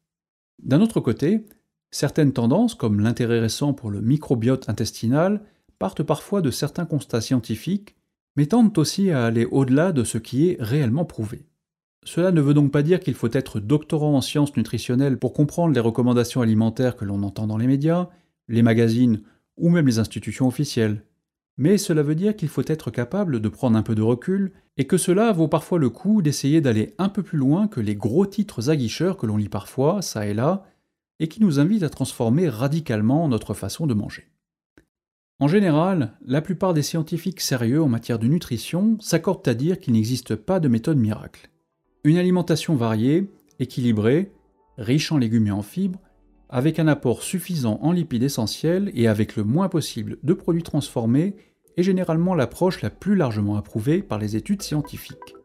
D'un 0.62 0.80
autre 0.80 0.99
côté, 0.99 1.43
certaines 1.89 2.34
tendances, 2.34 2.75
comme 2.75 2.99
l'intérêt 2.99 3.39
récent 3.39 3.73
pour 3.73 3.89
le 3.89 3.99
microbiote 3.99 4.69
intestinal, 4.69 5.41
partent 5.80 6.04
parfois 6.04 6.41
de 6.41 6.51
certains 6.51 6.86
constats 6.86 7.21
scientifiques, 7.21 7.95
mais 8.36 8.45
tendent 8.45 8.77
aussi 8.77 9.10
à 9.10 9.25
aller 9.25 9.45
au-delà 9.45 9.91
de 9.91 10.04
ce 10.04 10.19
qui 10.19 10.49
est 10.49 10.58
réellement 10.60 11.06
prouvé. 11.06 11.47
Cela 12.06 12.32
ne 12.32 12.41
veut 12.41 12.54
donc 12.54 12.71
pas 12.71 12.84
dire 12.84 12.99
qu'il 12.99 13.15
faut 13.15 13.32
être 13.32 13.60
doctorant 13.60 14.13
en 14.13 14.21
sciences 14.21 14.56
nutritionnelles 14.56 15.17
pour 15.17 15.34
comprendre 15.34 15.73
les 15.73 15.80
recommandations 15.80 16.41
alimentaires 16.41 16.95
que 16.95 17.06
l'on 17.06 17.23
entend 17.23 17.47
dans 17.47 17.58
les 17.58 17.67
médias, 17.67 18.10
les 18.47 18.62
magazines 18.62 19.21
ou 19.58 19.70
même 19.70 19.88
les 19.88 20.00
institutions 20.00 20.48
officielles. 20.48 21.04
Mais 21.58 21.78
cela 21.78 22.02
veut 22.02 22.16
dire 22.16 22.36
qu'il 22.36 22.48
faut 22.48 22.64
être 22.66 22.92
capable 22.92 23.40
de 23.40 23.50
prendre 23.50 23.78
un 23.78 23.84
peu 23.84 23.96
de 23.96 24.02
recul 24.02 24.52
et 24.78 24.86
que 24.86 24.98
cela 24.98 25.32
vaut 25.32 25.48
parfois 25.48 25.80
le 25.80 25.90
coup 25.90 26.22
d'essayer 26.22 26.62
d'aller 26.62 26.96
un 26.98 27.10
peu 27.10 27.24
plus 27.24 27.38
loin 27.38 27.68
que 27.68 27.80
les 27.80 27.96
gros 27.96 28.26
titres 28.26 28.70
aguicheurs 28.70 29.18
que 29.18 29.26
l'on 29.26 29.38
lit 29.38 29.50
parfois, 29.50 30.02
ça 30.02 30.26
et 30.26 30.34
là, 30.34 30.66
et 31.20 31.28
qui 31.28 31.42
nous 31.42 31.60
invitent 31.60 31.84
à 31.84 31.90
transformer 31.90 32.50
radicalement 32.50 33.28
notre 33.28 33.54
façon 33.54 33.86
de 33.86 33.94
manger. 33.94 34.28
En 35.40 35.48
général, 35.48 36.14
la 36.26 36.42
plupart 36.42 36.74
des 36.74 36.84
scientifiques 36.84 37.42
sérieux 37.42 37.82
en 37.82 37.88
matière 37.88 38.20
de 38.20 38.28
nutrition 38.28 38.98
s'accordent 39.00 39.48
à 39.48 39.54
dire 39.54 39.80
qu'il 39.80 39.94
n'existe 39.94 40.36
pas 40.36 40.60
de 40.60 40.68
méthode 40.68 40.98
miracle. 40.98 41.50
Une 42.04 42.18
alimentation 42.18 42.76
variée, 42.76 43.30
équilibrée, 43.60 44.32
riche 44.78 45.12
en 45.12 45.18
légumes 45.18 45.48
et 45.48 45.52
en 45.52 45.62
fibres, 45.62 46.00
avec 46.52 46.80
un 46.80 46.88
apport 46.88 47.24
suffisant 47.24 47.80
en 47.82 47.92
lipides 47.92 48.24
essentiels 48.24 48.92
et 48.94 49.08
avec 49.08 49.36
le 49.36 49.44
moins 49.44 49.70
possible 49.70 50.18
de 50.22 50.34
produits 50.34 50.64
transformés 50.64 51.36
est 51.78 51.84
généralement 51.84 52.36
l'approche 52.36 52.82
la 52.82 52.90
plus 52.90 53.16
largement 53.16 53.56
approuvée 53.56 54.04
par 54.04 54.20
les 54.20 54.36
études 54.36 54.62
scientifiques. 54.62 55.40